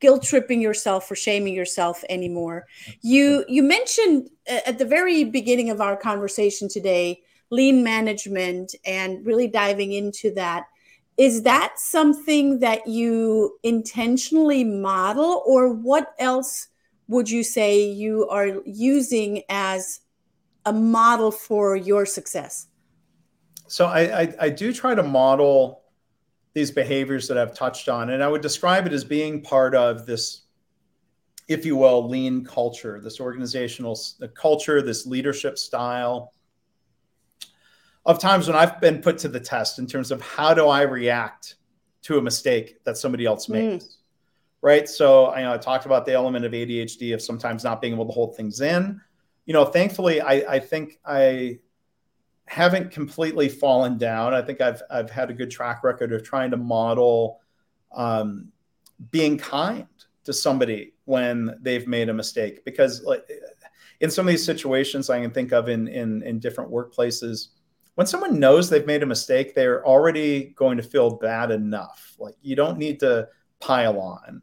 guilt 0.00 0.22
tripping 0.22 0.62
yourself 0.62 1.10
or 1.10 1.14
shaming 1.14 1.54
yourself 1.54 2.02
anymore. 2.08 2.66
You 3.02 3.44
you 3.48 3.62
mentioned 3.62 4.30
at 4.46 4.78
the 4.78 4.84
very 4.86 5.24
beginning 5.24 5.70
of 5.70 5.80
our 5.80 5.96
conversation 5.96 6.68
today 6.68 7.22
lean 7.50 7.84
management 7.84 8.74
and 8.84 9.24
really 9.24 9.48
diving 9.48 9.92
into 9.92 10.32
that. 10.34 10.64
Is 11.16 11.42
that 11.42 11.78
something 11.78 12.58
that 12.58 12.86
you 12.86 13.58
intentionally 13.62 14.64
model 14.64 15.42
or 15.46 15.72
what 15.72 16.14
else 16.18 16.68
would 17.06 17.30
you 17.30 17.44
say 17.44 17.84
you 17.84 18.28
are 18.28 18.60
using 18.64 19.42
as 19.48 20.00
a 20.64 20.72
model 20.72 21.30
for 21.30 21.76
your 21.76 22.06
success? 22.06 22.66
So 23.68 23.86
I, 23.86 24.20
I, 24.22 24.34
I 24.40 24.48
do 24.48 24.72
try 24.72 24.94
to 24.94 25.02
model 25.02 25.82
these 26.54 26.70
behaviors 26.70 27.28
that 27.28 27.38
I've 27.38 27.54
touched 27.54 27.88
on, 27.88 28.10
and 28.10 28.22
I 28.22 28.28
would 28.28 28.42
describe 28.42 28.86
it 28.86 28.92
as 28.92 29.04
being 29.04 29.42
part 29.42 29.74
of 29.74 30.06
this, 30.06 30.42
if 31.48 31.66
you 31.66 31.76
will, 31.76 32.08
lean 32.08 32.44
culture, 32.44 33.00
this 33.02 33.20
organizational 33.20 33.98
culture, 34.34 34.80
this 34.80 35.04
leadership 35.06 35.58
style 35.58 36.33
of 38.06 38.18
times 38.18 38.46
when 38.46 38.56
I've 38.56 38.80
been 38.80 39.00
put 39.00 39.18
to 39.18 39.28
the 39.28 39.40
test 39.40 39.78
in 39.78 39.86
terms 39.86 40.10
of 40.10 40.20
how 40.20 40.54
do 40.54 40.68
I 40.68 40.82
react 40.82 41.56
to 42.02 42.18
a 42.18 42.22
mistake 42.22 42.82
that 42.84 42.96
somebody 42.96 43.24
else 43.24 43.46
hmm. 43.46 43.52
makes. 43.52 43.84
Mm. 43.84 43.96
Right. 44.60 44.88
So 44.88 45.26
I, 45.26 45.40
you 45.40 45.44
know, 45.44 45.52
I 45.52 45.58
talked 45.58 45.84
about 45.84 46.06
the 46.06 46.12
element 46.12 46.44
of 46.46 46.52
ADHD 46.52 47.12
of 47.12 47.20
sometimes 47.20 47.64
not 47.64 47.82
being 47.82 47.92
able 47.92 48.06
to 48.06 48.12
hold 48.12 48.34
things 48.34 48.62
in 48.62 49.00
you 49.46 49.52
know, 49.52 49.64
thankfully, 49.64 50.20
I, 50.20 50.54
I 50.54 50.58
think 50.58 50.98
I 51.04 51.58
haven't 52.46 52.90
completely 52.90 53.48
fallen 53.48 53.98
down. 53.98 54.34
I 54.34 54.42
think 54.42 54.60
I've 54.60 54.82
I've 54.90 55.10
had 55.10 55.30
a 55.30 55.34
good 55.34 55.50
track 55.50 55.84
record 55.84 56.12
of 56.12 56.22
trying 56.22 56.50
to 56.52 56.56
model 56.56 57.40
um, 57.94 58.48
being 59.10 59.38
kind 59.38 59.86
to 60.24 60.32
somebody 60.32 60.94
when 61.04 61.58
they've 61.60 61.86
made 61.86 62.08
a 62.08 62.14
mistake. 62.14 62.64
Because 62.64 63.02
like 63.02 63.28
in 64.00 64.10
some 64.10 64.26
of 64.26 64.32
these 64.32 64.44
situations, 64.44 65.10
I 65.10 65.20
can 65.20 65.30
think 65.30 65.52
of 65.52 65.68
in 65.68 65.88
in 65.88 66.22
in 66.22 66.38
different 66.38 66.70
workplaces, 66.70 67.48
when 67.94 68.06
someone 68.06 68.40
knows 68.40 68.68
they've 68.68 68.86
made 68.86 69.02
a 69.02 69.06
mistake, 69.06 69.54
they're 69.54 69.86
already 69.86 70.54
going 70.56 70.76
to 70.76 70.82
feel 70.82 71.10
bad 71.10 71.50
enough. 71.50 72.14
Like 72.18 72.34
you 72.42 72.56
don't 72.56 72.78
need 72.78 73.00
to 73.00 73.28
pile 73.60 74.00
on. 74.00 74.42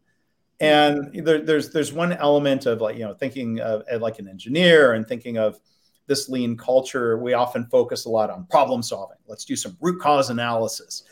And 0.59 1.25
there, 1.25 1.41
there's 1.41 1.71
there's 1.71 1.91
one 1.91 2.13
element 2.13 2.65
of 2.65 2.81
like 2.81 2.95
you 2.95 3.03
know 3.03 3.13
thinking 3.13 3.59
of 3.59 3.83
like 3.99 4.19
an 4.19 4.27
engineer 4.27 4.93
and 4.93 5.07
thinking 5.07 5.37
of 5.37 5.59
this 6.07 6.29
lean 6.29 6.57
culture 6.57 7.17
we 7.17 7.33
often 7.33 7.65
focus 7.65 8.05
a 8.05 8.09
lot 8.09 8.29
on 8.29 8.45
problem 8.45 8.83
solving. 8.83 9.17
Let's 9.27 9.45
do 9.45 9.55
some 9.55 9.77
root 9.81 9.99
cause 9.99 10.29
analysis. 10.29 11.03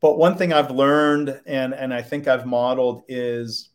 But 0.00 0.16
one 0.16 0.36
thing 0.36 0.52
i've 0.52 0.70
learned 0.70 1.40
and 1.44 1.74
and 1.74 1.92
i 1.92 2.00
think 2.00 2.26
i've 2.26 2.46
modeled 2.46 3.02
is 3.06 3.68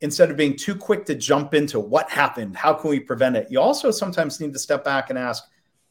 instead 0.00 0.30
of 0.30 0.36
being 0.36 0.54
too 0.54 0.76
quick 0.76 1.04
to 1.06 1.16
jump 1.16 1.54
into 1.54 1.80
what 1.80 2.08
happened 2.08 2.56
how 2.56 2.72
can 2.72 2.88
we 2.88 3.00
prevent 3.00 3.34
it 3.34 3.48
you 3.50 3.60
also 3.60 3.90
sometimes 3.90 4.38
need 4.38 4.52
to 4.52 4.58
step 4.60 4.84
back 4.84 5.10
and 5.10 5.18
ask 5.18 5.42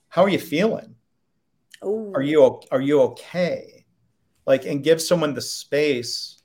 how 0.09 0.23
are 0.23 0.29
you 0.29 0.39
feeling? 0.39 0.95
Ooh. 1.83 2.11
are 2.15 2.21
you 2.21 2.59
are 2.71 2.81
you 2.81 3.01
okay? 3.01 3.85
Like 4.45 4.65
and 4.65 4.83
give 4.83 5.01
someone 5.01 5.33
the 5.33 5.41
space 5.41 6.41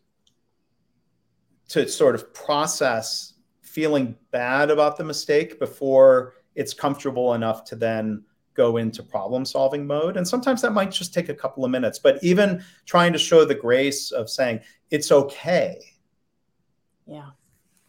to 1.69 1.89
sort 1.89 2.15
of 2.15 2.35
process 2.35 3.35
feeling 3.63 4.17
bad 4.31 4.71
about 4.71 4.99
the 4.99 5.05
mistake 5.05 5.59
before 5.59 6.35
it's 6.55 6.75
comfortable 6.75 7.33
enough 7.33 7.65
to 7.65 7.77
then 7.77 8.23
go 8.55 8.77
into 8.77 9.03
problem 9.03 9.47
solving 9.47 9.87
mode. 9.87 10.19
And 10.19 10.29
sometimes 10.29 10.61
that 10.61 10.73
might 10.73 10.91
just 10.91 11.15
take 11.15 11.31
a 11.31 11.35
couple 11.35 11.65
of 11.65 11.71
minutes 11.71 11.99
but 11.99 12.23
even 12.23 12.63
trying 12.85 13.13
to 13.15 13.19
show 13.19 13.45
the 13.45 13.55
grace 13.55 14.11
of 14.11 14.29
saying 14.29 14.61
it's 14.91 15.11
okay 15.11 15.81
yeah. 17.07 17.31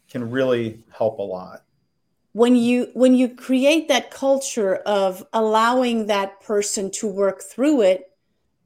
can 0.08 0.30
really 0.30 0.84
help 0.90 1.18
a 1.18 1.22
lot 1.22 1.64
when 2.34 2.56
you 2.56 2.90
when 2.94 3.14
you 3.14 3.28
create 3.28 3.88
that 3.88 4.10
culture 4.10 4.76
of 4.86 5.24
allowing 5.32 6.06
that 6.06 6.40
person 6.40 6.90
to 6.90 7.06
work 7.06 7.40
through 7.40 7.80
it 7.80 8.10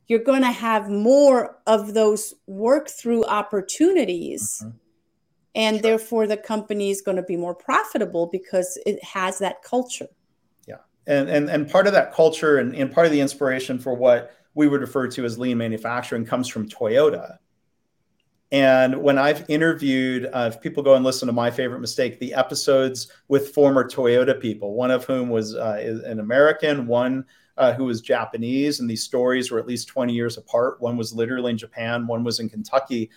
you're 0.09 0.19
going 0.19 0.41
to 0.41 0.51
have 0.51 0.89
more 0.89 1.59
of 1.67 1.93
those 1.93 2.35
work 2.47 2.89
through 2.89 3.25
opportunities 3.27 4.63
mm-hmm. 4.65 4.77
and 5.55 5.77
sure. 5.77 5.83
therefore 5.83 6.27
the 6.27 6.37
company 6.37 6.91
is 6.91 7.03
going 7.03 7.17
to 7.17 7.23
be 7.23 7.37
more 7.37 7.55
profitable 7.55 8.27
because 8.27 8.79
it 8.85 9.03
has 9.05 9.39
that 9.39 9.63
culture 9.63 10.09
yeah 10.67 10.77
and 11.07 11.29
and, 11.29 11.49
and 11.49 11.71
part 11.71 11.87
of 11.87 11.93
that 11.93 12.13
culture 12.13 12.59
and, 12.59 12.75
and 12.75 12.91
part 12.91 13.07
of 13.07 13.13
the 13.13 13.21
inspiration 13.21 13.79
for 13.79 13.95
what 13.95 14.35
we 14.55 14.67
would 14.67 14.81
refer 14.81 15.07
to 15.07 15.25
as 15.27 15.39
lean 15.39 15.59
manufacturing 15.59 16.25
comes 16.25 16.49
from 16.49 16.67
toyota 16.67 17.37
and 18.51 19.03
when 19.03 19.19
I've 19.19 19.49
interviewed, 19.51 20.31
uh, 20.33 20.51
if 20.53 20.61
people 20.61 20.83
go 20.83 20.95
and 20.95 21.05
listen 21.05 21.27
to 21.27 21.33
my 21.33 21.51
favorite 21.51 21.81
mistake, 21.81 22.19
the 22.19 22.33
episodes 22.33 23.09
with 23.29 23.51
former 23.51 23.87
Toyota 23.89 24.41
people, 24.41 24.73
one 24.73 24.91
of 24.91 25.05
whom 25.05 25.29
was 25.29 25.55
uh, 25.55 26.01
an 26.07 26.19
American, 26.21 26.87
one 26.87 27.27
uh, 27.59 27.75
who 27.75 27.85
was 27.85 28.01
Japanese, 28.01 28.81
and 28.81 28.89
these 28.89 29.03
stories 29.03 29.51
were 29.51 29.59
at 29.59 29.67
least 29.67 29.89
20 29.89 30.15
years 30.15 30.39
apart. 30.39 30.81
One 30.81 30.97
was 30.97 31.13
literally 31.13 31.51
in 31.51 31.59
Japan, 31.59 32.07
one 32.07 32.25
was 32.25 32.41
in 32.41 32.49
Kentucky. 32.49 33.11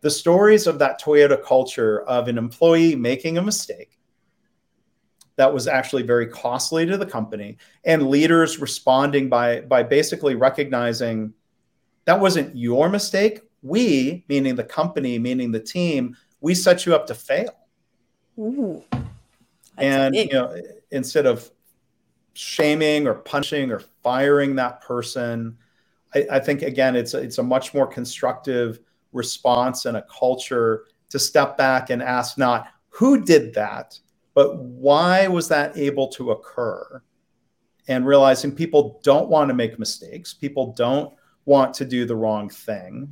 The 0.00 0.10
stories 0.10 0.66
of 0.66 0.78
that 0.78 1.00
Toyota 1.00 1.42
culture 1.42 2.00
of 2.02 2.28
an 2.28 2.38
employee 2.38 2.96
making 2.96 3.36
a 3.36 3.42
mistake 3.42 3.98
that 5.36 5.52
was 5.52 5.66
actually 5.66 6.04
very 6.04 6.26
costly 6.26 6.86
to 6.86 6.96
the 6.96 7.04
company 7.04 7.58
and 7.84 8.08
leaders 8.08 8.58
responding 8.58 9.28
by 9.28 9.60
by 9.62 9.82
basically 9.82 10.34
recognizing 10.34 11.34
that 12.06 12.18
wasn't 12.18 12.56
your 12.56 12.88
mistake 12.88 13.40
we, 13.62 14.24
meaning 14.28 14.54
the 14.54 14.64
company, 14.64 15.18
meaning 15.18 15.52
the 15.52 15.60
team, 15.60 16.16
we 16.40 16.54
set 16.54 16.86
you 16.86 16.94
up 16.94 17.06
to 17.06 17.14
fail. 17.14 17.54
Ooh, 18.38 18.82
and 19.76 20.14
you 20.14 20.28
know, 20.28 20.56
instead 20.90 21.26
of 21.26 21.50
shaming 22.34 23.06
or 23.06 23.14
punching 23.14 23.70
or 23.70 23.80
firing 24.02 24.56
that 24.56 24.80
person, 24.80 25.56
I, 26.14 26.26
I 26.32 26.40
think 26.40 26.62
again, 26.62 26.96
it's 26.96 27.14
a, 27.14 27.18
it's 27.18 27.38
a 27.38 27.42
much 27.42 27.74
more 27.74 27.86
constructive 27.86 28.80
response 29.12 29.84
and 29.86 29.96
a 29.96 30.02
culture 30.02 30.86
to 31.10 31.18
step 31.18 31.56
back 31.56 31.90
and 31.90 32.02
ask 32.02 32.38
not 32.38 32.68
who 32.88 33.22
did 33.24 33.54
that, 33.54 33.98
but 34.34 34.58
why 34.58 35.26
was 35.28 35.48
that 35.48 35.76
able 35.76 36.08
to 36.08 36.32
occur? 36.32 37.02
And 37.88 38.06
realizing 38.06 38.52
people 38.52 39.00
don't 39.02 39.28
want 39.28 39.48
to 39.48 39.54
make 39.54 39.78
mistakes, 39.78 40.32
people 40.32 40.72
don't 40.72 41.12
want 41.44 41.74
to 41.74 41.84
do 41.84 42.04
the 42.04 42.14
wrong 42.14 42.48
thing. 42.48 43.08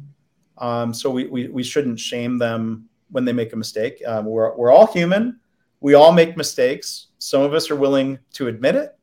Um, 0.59 0.93
so 0.93 1.11
we, 1.11 1.27
we, 1.27 1.49
we 1.49 1.63
shouldn't 1.63 2.01
shame 2.01 2.39
them 2.39 2.89
when 3.11 3.25
they 3.25 3.33
make 3.33 3.53
a 3.53 3.57
mistake. 3.57 4.03
Um, 4.07 4.27
we're, 4.27 4.55
we're 4.57 4.73
all 4.73 4.87
human. 4.87 5.41
We 5.81 5.95
all 5.95 6.13
make 6.13 6.37
mistakes. 6.37 7.09
Some 7.19 7.43
of 7.43 7.55
us 7.55 7.71
are 7.71 7.77
willing 7.77 8.19
to 8.35 8.49
admit 8.49 8.75
it. 8.75 8.97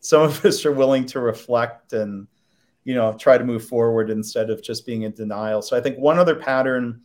Some 0.00 0.22
of 0.22 0.44
us 0.44 0.64
are 0.66 0.72
willing 0.72 1.06
to 1.06 1.20
reflect 1.20 1.92
and, 1.92 2.26
you 2.84 2.94
know, 2.94 3.12
try 3.14 3.38
to 3.38 3.44
move 3.44 3.64
forward 3.64 4.10
instead 4.10 4.50
of 4.50 4.62
just 4.62 4.84
being 4.84 5.02
in 5.02 5.12
denial. 5.12 5.62
So 5.62 5.76
I 5.76 5.80
think 5.80 5.98
one 5.98 6.18
other 6.18 6.34
pattern, 6.34 7.02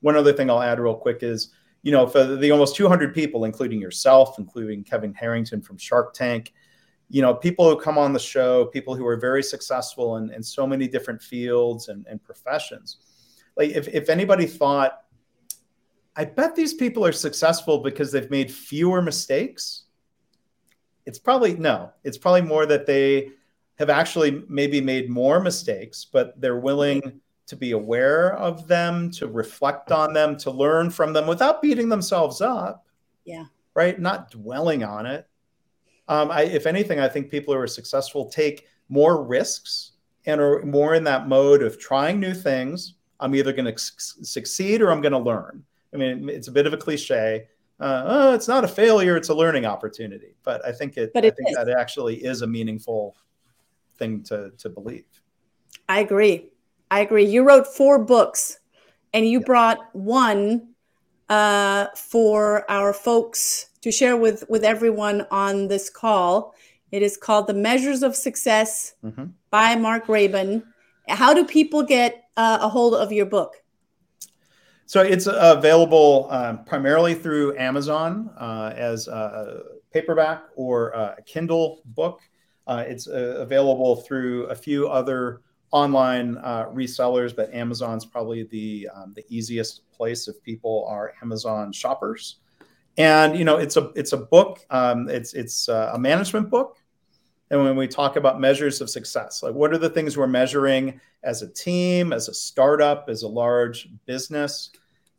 one 0.00 0.16
other 0.16 0.32
thing 0.32 0.50
I'll 0.50 0.62
add 0.62 0.80
real 0.80 0.94
quick 0.94 1.22
is, 1.22 1.50
you 1.82 1.92
know, 1.92 2.06
for 2.06 2.24
the 2.24 2.50
almost 2.50 2.74
200 2.74 3.14
people, 3.14 3.44
including 3.44 3.80
yourself, 3.80 4.38
including 4.38 4.82
Kevin 4.82 5.14
Harrington 5.14 5.62
from 5.62 5.78
Shark 5.78 6.12
Tank, 6.12 6.52
you 7.08 7.22
know, 7.22 7.32
people 7.32 7.70
who 7.70 7.80
come 7.80 7.96
on 7.96 8.12
the 8.12 8.18
show, 8.18 8.66
people 8.66 8.94
who 8.94 9.06
are 9.06 9.16
very 9.16 9.42
successful 9.42 10.16
in, 10.16 10.30
in 10.30 10.42
so 10.42 10.66
many 10.66 10.88
different 10.88 11.22
fields 11.22 11.88
and, 11.88 12.04
and 12.06 12.22
professions 12.22 12.98
like 13.58 13.70
if, 13.70 13.88
if 13.88 14.08
anybody 14.08 14.46
thought 14.46 15.00
i 16.16 16.24
bet 16.24 16.54
these 16.54 16.74
people 16.74 17.04
are 17.04 17.12
successful 17.12 17.78
because 17.78 18.10
they've 18.10 18.30
made 18.30 18.50
fewer 18.50 19.02
mistakes 19.02 19.84
it's 21.04 21.18
probably 21.18 21.54
no 21.54 21.92
it's 22.04 22.18
probably 22.18 22.42
more 22.42 22.64
that 22.64 22.86
they 22.86 23.28
have 23.78 23.90
actually 23.90 24.42
maybe 24.48 24.80
made 24.80 25.10
more 25.10 25.40
mistakes 25.40 26.06
but 26.10 26.40
they're 26.40 26.60
willing 26.60 27.20
to 27.48 27.56
be 27.56 27.72
aware 27.72 28.34
of 28.34 28.68
them 28.68 29.10
to 29.10 29.26
reflect 29.26 29.90
on 29.90 30.12
them 30.12 30.36
to 30.36 30.50
learn 30.50 30.90
from 30.90 31.14
them 31.14 31.26
without 31.26 31.62
beating 31.62 31.88
themselves 31.88 32.42
up. 32.42 32.86
Yeah. 33.24 33.44
Right? 33.74 33.98
Not 33.98 34.30
dwelling 34.30 34.84
on 34.84 35.06
it. 35.06 35.26
Um, 36.08 36.30
I, 36.30 36.44
if 36.44 36.64
anything 36.64 37.00
i 37.00 37.06
think 37.06 37.30
people 37.30 37.52
who 37.52 37.60
are 37.60 37.66
successful 37.66 38.30
take 38.30 38.66
more 38.88 39.22
risks 39.22 39.92
and 40.24 40.40
are 40.40 40.64
more 40.64 40.94
in 40.94 41.04
that 41.04 41.28
mode 41.28 41.62
of 41.62 41.78
trying 41.78 42.18
new 42.18 42.32
things 42.32 42.94
I'm 43.20 43.34
either 43.34 43.52
going 43.52 43.72
to 43.72 43.78
succeed 43.78 44.80
or 44.80 44.90
I'm 44.90 45.00
going 45.00 45.12
to 45.12 45.18
learn. 45.18 45.64
I 45.92 45.96
mean, 45.96 46.28
it's 46.28 46.48
a 46.48 46.52
bit 46.52 46.66
of 46.66 46.72
a 46.72 46.76
cliche. 46.76 47.46
Uh, 47.80 48.04
oh, 48.06 48.34
it's 48.34 48.48
not 48.48 48.64
a 48.64 48.68
failure; 48.68 49.16
it's 49.16 49.28
a 49.28 49.34
learning 49.34 49.64
opportunity. 49.64 50.34
But 50.42 50.64
I 50.66 50.72
think 50.72 50.96
it. 50.96 51.12
But 51.14 51.24
it 51.24 51.32
I 51.32 51.36
think 51.36 51.50
is. 51.50 51.56
that 51.56 51.68
actually 51.68 52.16
is 52.16 52.42
a 52.42 52.46
meaningful 52.46 53.16
thing 53.96 54.22
to 54.24 54.50
to 54.58 54.68
believe. 54.68 55.06
I 55.88 56.00
agree. 56.00 56.50
I 56.90 57.00
agree. 57.00 57.24
You 57.24 57.44
wrote 57.44 57.66
four 57.66 57.98
books, 57.98 58.58
and 59.14 59.28
you 59.28 59.40
brought 59.40 59.78
one 59.92 60.74
uh, 61.28 61.86
for 61.94 62.68
our 62.70 62.92
folks 62.92 63.70
to 63.82 63.92
share 63.92 64.16
with 64.16 64.44
with 64.48 64.64
everyone 64.64 65.26
on 65.30 65.68
this 65.68 65.88
call. 65.88 66.54
It 66.90 67.02
is 67.02 67.16
called 67.16 67.46
"The 67.46 67.54
Measures 67.54 68.02
of 68.02 68.16
Success" 68.16 68.94
mm-hmm. 69.04 69.26
by 69.50 69.76
Mark 69.76 70.06
Graban. 70.06 70.64
How 71.08 71.32
do 71.32 71.44
people 71.44 71.82
get 71.82 72.24
uh, 72.38 72.58
a 72.62 72.68
hold 72.68 72.94
of 72.94 73.12
your 73.12 73.26
book? 73.26 73.56
So 74.86 75.02
it's 75.02 75.26
uh, 75.26 75.54
available 75.58 76.28
um, 76.30 76.64
primarily 76.64 77.14
through 77.14 77.58
Amazon 77.58 78.30
uh, 78.38 78.72
as 78.74 79.06
a 79.08 79.62
paperback 79.92 80.44
or 80.56 80.90
a 80.90 81.20
Kindle 81.26 81.82
book. 81.84 82.20
Uh, 82.66 82.84
it's 82.86 83.06
uh, 83.06 83.36
available 83.38 83.96
through 83.96 84.44
a 84.44 84.54
few 84.54 84.88
other 84.88 85.42
online 85.72 86.38
uh, 86.38 86.66
resellers, 86.72 87.36
but 87.36 87.52
Amazon's 87.52 88.06
probably 88.06 88.44
the 88.44 88.88
um, 88.94 89.12
the 89.14 89.24
easiest 89.28 89.90
place 89.90 90.28
if 90.28 90.42
people 90.42 90.86
are 90.88 91.12
Amazon 91.22 91.72
shoppers. 91.72 92.36
And 92.96 93.36
you 93.38 93.44
know, 93.44 93.56
it's 93.56 93.76
a 93.76 93.90
it's 93.94 94.12
a 94.12 94.16
book. 94.16 94.60
Um, 94.70 95.10
it's 95.10 95.34
it's 95.34 95.68
a 95.68 95.98
management 95.98 96.48
book 96.48 96.78
and 97.50 97.62
when 97.62 97.76
we 97.76 97.88
talk 97.88 98.16
about 98.16 98.40
measures 98.40 98.80
of 98.80 98.90
success 98.90 99.42
like 99.42 99.54
what 99.54 99.72
are 99.72 99.78
the 99.78 99.90
things 99.90 100.16
we're 100.16 100.26
measuring 100.26 101.00
as 101.22 101.42
a 101.42 101.48
team 101.48 102.12
as 102.12 102.28
a 102.28 102.34
startup 102.34 103.08
as 103.08 103.22
a 103.22 103.28
large 103.28 103.88
business? 104.06 104.70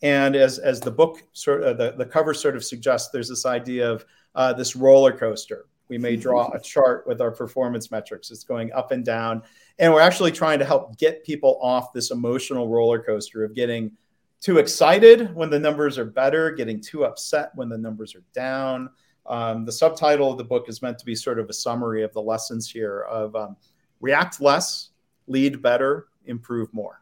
And 0.01 0.35
as 0.35 0.59
as 0.59 0.79
the 0.79 0.91
book 0.91 1.23
sort 1.33 1.63
of 1.63 1.77
the, 1.77 1.91
the 1.97 2.05
cover 2.05 2.33
sort 2.33 2.55
of 2.55 2.63
suggests 2.63 3.09
there's 3.09 3.27
this 3.27 3.45
idea 3.45 3.89
of 3.89 4.05
uh, 4.35 4.53
this 4.53 4.75
roller 4.75 5.11
coaster. 5.11 5.65
We 5.89 5.97
may 5.97 6.15
draw 6.25 6.51
a 6.53 6.59
chart 6.59 7.05
with 7.05 7.19
our 7.19 7.31
performance 7.31 7.91
metrics. 7.91 8.31
It's 8.31 8.45
going 8.45 8.71
up 8.71 8.91
and 8.91 9.03
down. 9.03 9.43
And 9.77 9.93
we're 9.93 10.01
actually 10.01 10.31
trying 10.31 10.59
to 10.59 10.65
help 10.65 10.97
get 10.97 11.25
people 11.25 11.59
off 11.61 11.91
this 11.91 12.11
emotional 12.11 12.69
roller 12.69 13.01
coaster 13.01 13.43
of 13.43 13.53
getting 13.53 13.91
too 14.39 14.57
excited 14.57 15.35
when 15.35 15.49
the 15.49 15.59
numbers 15.59 15.97
are 15.97 16.05
better 16.05 16.51
getting 16.51 16.79
too 16.79 17.03
upset 17.03 17.51
when 17.55 17.67
the 17.67 17.77
numbers 17.77 18.15
are 18.15 18.23
down 18.33 18.89
um, 19.29 19.63
the 19.63 19.71
subtitle 19.71 20.31
of 20.31 20.37
the 20.37 20.43
book 20.43 20.67
is 20.67 20.81
meant 20.81 20.97
to 20.99 21.05
be 21.05 21.15
sort 21.15 21.39
of 21.39 21.49
a 21.49 21.53
summary 21.53 22.03
of 22.03 22.11
the 22.13 22.21
lessons 22.21 22.69
here 22.69 23.01
of 23.01 23.35
um, 23.35 23.55
react 24.01 24.41
less, 24.41 24.89
lead 25.27 25.61
better, 25.61 26.07
improve 26.25 26.73
more. 26.73 27.01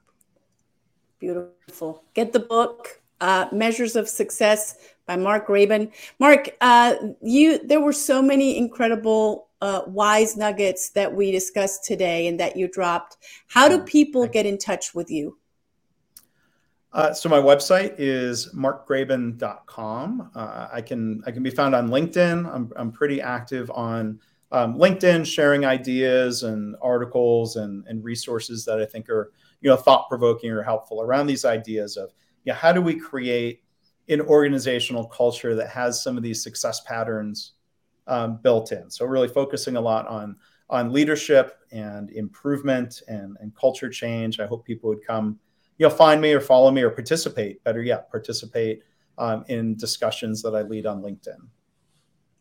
Beautiful. 1.20 2.04
Get 2.13 2.34
the 2.34 2.40
book, 2.40 3.02
uh, 3.22 3.48
Measures 3.52 3.96
of 3.96 4.08
Success 4.08 4.78
by 5.08 5.16
Mark 5.16 5.48
Graban. 5.48 5.92
Mark, 6.20 6.50
uh, 6.62 6.96
you 7.22 7.66
there 7.66 7.82
were 7.82 7.94
so 7.94 8.22
many 8.22 8.58
incredible 8.58 9.48
uh, 9.62 9.82
wise 9.88 10.38
nuggets 10.38 10.92
that 10.92 11.12
we 11.12 11.32
discussed 11.32 11.84
today 11.86 12.28
and 12.28 12.40
that 12.40 12.56
you 12.56 12.68
dropped. 12.68 13.18
How 13.48 13.68
do 13.68 13.80
mm, 13.80 13.86
people 13.86 14.28
get 14.28 14.46
in 14.46 14.58
touch 14.58 14.94
with 14.94 15.10
you? 15.10 15.38
Uh, 16.93 17.13
so 17.13 17.30
my 17.30 17.38
website 17.38 17.95
is 17.97 18.54
markgraban.com. 18.54 20.32
Uh, 20.34 20.68
I 20.72 20.82
can 20.82 21.22
I 21.26 21.32
can 21.32 21.43
be 21.43 21.49
found 21.49 21.76
on 21.76 21.89
LinkedIn. 21.89 22.51
I'm, 22.51 22.72
I'm 22.76 22.91
pretty 22.91 23.22
active 23.22 23.70
on 23.72 24.20
um, 24.51 24.78
LinkedIn, 24.78 25.26
sharing 25.26 25.66
ideas 25.66 26.43
and 26.43 26.76
articles 26.82 27.57
and, 27.57 27.86
and 27.88 28.03
resources 28.03 28.64
that 28.66 28.80
I 28.80 28.86
think 28.86 29.09
are 29.09 29.34
you 29.62 29.70
know 29.70 29.76
thought 29.76 30.07
provoking 30.07 30.51
or 30.51 30.64
helpful 30.64 31.01
around 31.01 31.28
these 31.28 31.45
ideas 31.45 31.97
of 31.97 32.12
you 32.45 32.53
know, 32.53 32.57
how 32.57 32.72
do 32.72 32.82
we 32.82 32.95
create 32.97 33.64
an 34.09 34.22
organizational 34.22 35.05
culture 35.05 35.53
that 35.55 35.70
has 35.70 36.01
some 36.01 36.16
of 36.16 36.24
these 36.24 36.41
success 36.41 36.80
patterns 36.82 37.53
um, 38.07 38.39
built 38.41 38.72
in. 38.72 38.89
So 38.89 39.05
really 39.05 39.28
focusing 39.28 39.76
a 39.76 39.82
lot 39.82 40.07
on 40.07 40.38
on 40.70 40.91
leadership 40.91 41.59
and 41.72 42.09
improvement 42.12 43.01
and, 43.07 43.38
and 43.39 43.55
culture 43.55 43.89
change. 43.89 44.41
I 44.41 44.47
hope 44.47 44.66
people 44.66 44.89
would 44.89 45.05
come 45.05 45.39
you 45.78 45.88
know, 45.88 45.93
find 45.93 46.21
me 46.21 46.34
or 46.34 46.41
follow 46.41 46.71
me 46.71 46.82
or 46.82 46.89
participate. 46.89 47.63
Better 47.63 47.82
yet, 47.82 48.09
participate 48.09 48.84
um, 49.17 49.45
in 49.47 49.75
discussions 49.75 50.41
that 50.41 50.55
I 50.55 50.61
lead 50.61 50.86
on 50.86 51.01
LinkedIn. 51.01 51.38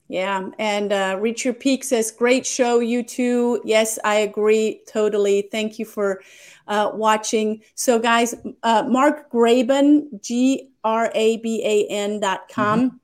Yeah. 0.08 0.50
And 0.58 0.92
uh, 0.92 1.18
Reach 1.20 1.44
Your 1.44 1.54
Peak 1.54 1.82
says, 1.82 2.12
great 2.12 2.46
show, 2.46 2.78
you 2.78 3.02
two. 3.02 3.60
Yes, 3.64 3.98
I 4.04 4.16
agree 4.16 4.82
totally. 4.86 5.48
Thank 5.50 5.80
you 5.80 5.84
for 5.84 6.22
uh, 6.68 6.92
watching. 6.94 7.62
So, 7.74 7.98
guys, 7.98 8.34
uh, 8.62 8.84
Mark 8.88 9.30
Graban, 9.32 10.22
G 10.22 10.70
R 10.84 11.10
A 11.12 11.38
B 11.38 11.60
A 11.64 11.92
N 11.92 12.20
dot 12.20 12.42
com 12.48 12.80
mm-hmm. 12.82 12.96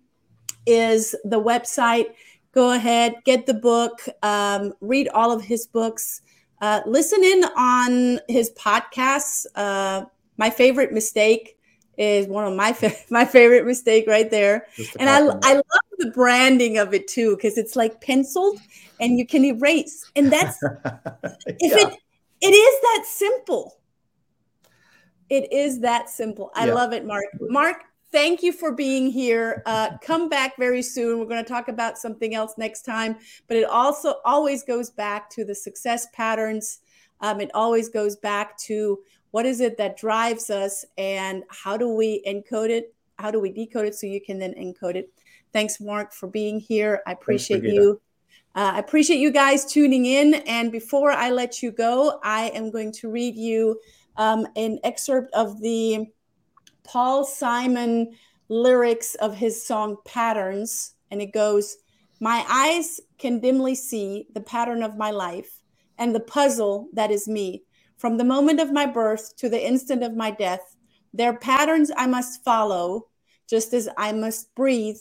is 0.66 1.16
the 1.24 1.42
website. 1.42 2.06
Go 2.52 2.72
ahead, 2.72 3.14
get 3.24 3.46
the 3.46 3.54
book, 3.54 4.02
um, 4.22 4.74
read 4.80 5.08
all 5.08 5.32
of 5.32 5.42
his 5.42 5.66
books, 5.66 6.20
uh, 6.60 6.82
listen 6.86 7.24
in 7.24 7.44
on 7.56 8.20
his 8.28 8.52
podcasts. 8.52 9.46
My 10.36 10.50
favorite 10.50 10.92
mistake 10.92 11.58
is 11.98 12.26
one 12.26 12.44
of 12.44 12.54
my 12.54 12.72
fa- 12.72 12.96
my 13.10 13.24
favorite 13.24 13.66
mistake 13.66 14.06
right 14.06 14.30
there. 14.30 14.66
And 14.98 15.08
I 15.08 15.18
I 15.18 15.54
love 15.54 15.64
the 15.98 16.10
branding 16.10 16.78
of 16.78 16.94
it 16.94 17.08
too 17.08 17.36
because 17.36 17.58
it's 17.58 17.76
like 17.76 18.00
penciled 18.00 18.58
and 19.00 19.18
you 19.18 19.26
can 19.26 19.44
erase. 19.44 20.10
And 20.16 20.32
that's 20.32 20.62
if 20.62 21.56
yeah. 21.60 21.88
it 21.88 21.98
it 22.40 22.54
is 22.54 22.80
that 22.80 23.04
simple. 23.06 23.78
It 25.30 25.50
is 25.52 25.80
that 25.80 26.10
simple. 26.10 26.50
I 26.54 26.66
yeah. 26.66 26.74
love 26.74 26.92
it, 26.92 27.06
Mark. 27.06 27.24
Mark, 27.40 27.84
thank 28.10 28.42
you 28.42 28.52
for 28.52 28.72
being 28.72 29.10
here. 29.10 29.62
Uh, 29.64 29.96
come 30.02 30.28
back 30.28 30.58
very 30.58 30.82
soon. 30.82 31.18
We're 31.18 31.26
going 31.26 31.42
to 31.42 31.48
talk 31.48 31.68
about 31.68 31.96
something 31.96 32.34
else 32.34 32.58
next 32.58 32.82
time, 32.82 33.16
but 33.48 33.56
it 33.56 33.64
also 33.64 34.16
always 34.24 34.62
goes 34.62 34.90
back 34.90 35.30
to 35.30 35.44
the 35.44 35.54
success 35.54 36.08
patterns. 36.12 36.80
Um, 37.20 37.40
it 37.40 37.50
always 37.54 37.88
goes 37.88 38.16
back 38.16 38.58
to 38.58 38.98
what 39.32 39.44
is 39.44 39.60
it 39.60 39.76
that 39.78 39.96
drives 39.96 40.48
us 40.48 40.84
and 40.96 41.42
how 41.48 41.76
do 41.76 41.88
we 41.88 42.22
encode 42.26 42.70
it? 42.70 42.94
How 43.18 43.30
do 43.30 43.40
we 43.40 43.50
decode 43.50 43.86
it 43.86 43.94
so 43.94 44.06
you 44.06 44.20
can 44.20 44.38
then 44.38 44.54
encode 44.54 44.94
it? 44.94 45.10
Thanks 45.52 45.80
mark 45.80 46.12
for 46.12 46.28
being 46.28 46.60
here. 46.60 47.02
I 47.06 47.12
appreciate 47.12 47.64
you 47.64 48.00
uh, 48.54 48.72
i 48.74 48.78
appreciate 48.78 49.18
you 49.18 49.30
guys 49.30 49.64
tuning 49.64 50.06
in. 50.06 50.34
And 50.46 50.70
before 50.70 51.10
i 51.10 51.30
let 51.30 51.62
you 51.62 51.70
go 51.70 52.20
i 52.22 52.50
am 52.50 52.70
going 52.70 52.92
to 52.92 53.10
read 53.10 53.36
you 53.36 53.80
um, 54.16 54.46
an 54.56 54.78
excerpt 54.84 55.32
of 55.34 55.60
the 55.60 56.06
paul 56.84 57.24
simon 57.24 58.14
lyrics 58.48 59.14
of 59.16 59.34
his 59.34 59.64
song 59.64 59.96
patterns. 60.04 60.94
And 61.10 61.22
it 61.22 61.32
goes 61.32 61.78
my 62.20 62.44
eyes 62.48 63.00
can 63.18 63.40
dimly 63.40 63.74
see 63.74 64.26
the 64.34 64.40
pattern 64.40 64.82
of 64.82 64.96
my 64.96 65.10
life 65.10 65.60
and 65.98 66.14
the 66.14 66.20
puzzle 66.20 66.88
that 66.92 67.10
is 67.10 67.26
me 67.26 67.64
from 68.02 68.16
the 68.16 68.24
moment 68.24 68.58
of 68.58 68.72
my 68.72 68.84
birth 68.84 69.36
to 69.36 69.48
the 69.48 69.64
instant 69.64 70.02
of 70.02 70.16
my 70.16 70.32
death, 70.32 70.74
there 71.14 71.30
are 71.30 71.38
patterns 71.38 71.92
I 71.96 72.08
must 72.08 72.42
follow, 72.42 73.06
just 73.48 73.72
as 73.72 73.88
I 73.96 74.10
must 74.10 74.52
breathe 74.56 74.98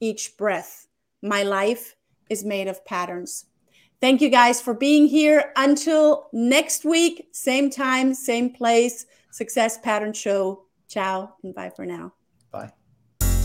each 0.00 0.36
breath. 0.36 0.86
My 1.22 1.44
life 1.44 1.96
is 2.28 2.44
made 2.44 2.68
of 2.68 2.84
patterns. 2.84 3.46
Thank 4.02 4.20
you 4.20 4.28
guys 4.28 4.60
for 4.60 4.74
being 4.74 5.06
here. 5.06 5.54
Until 5.56 6.28
next 6.34 6.84
week, 6.84 7.28
same 7.32 7.70
time, 7.70 8.12
same 8.12 8.50
place, 8.50 9.06
Success 9.30 9.78
Pattern 9.78 10.12
Show. 10.12 10.66
Ciao 10.88 11.32
and 11.42 11.54
bye 11.54 11.72
for 11.74 11.86
now. 11.86 12.12
Bye. 12.50 12.70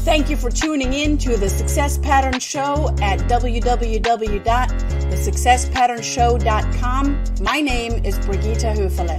Thank 0.03 0.29
you 0.29 0.35
for 0.35 0.51
tuning 0.51 0.91
in 0.91 1.17
to 1.19 1.37
the 1.37 1.49
Success 1.49 1.97
Pattern 1.97 2.41
Show 2.41 2.93
at 3.01 3.19
www 3.29 4.96
thesuccesspatternshow.com. 5.09 7.23
My 7.41 7.61
name 7.61 8.05
is 8.05 8.19
Brigitte 8.19 8.73
Höfele. 8.73 9.17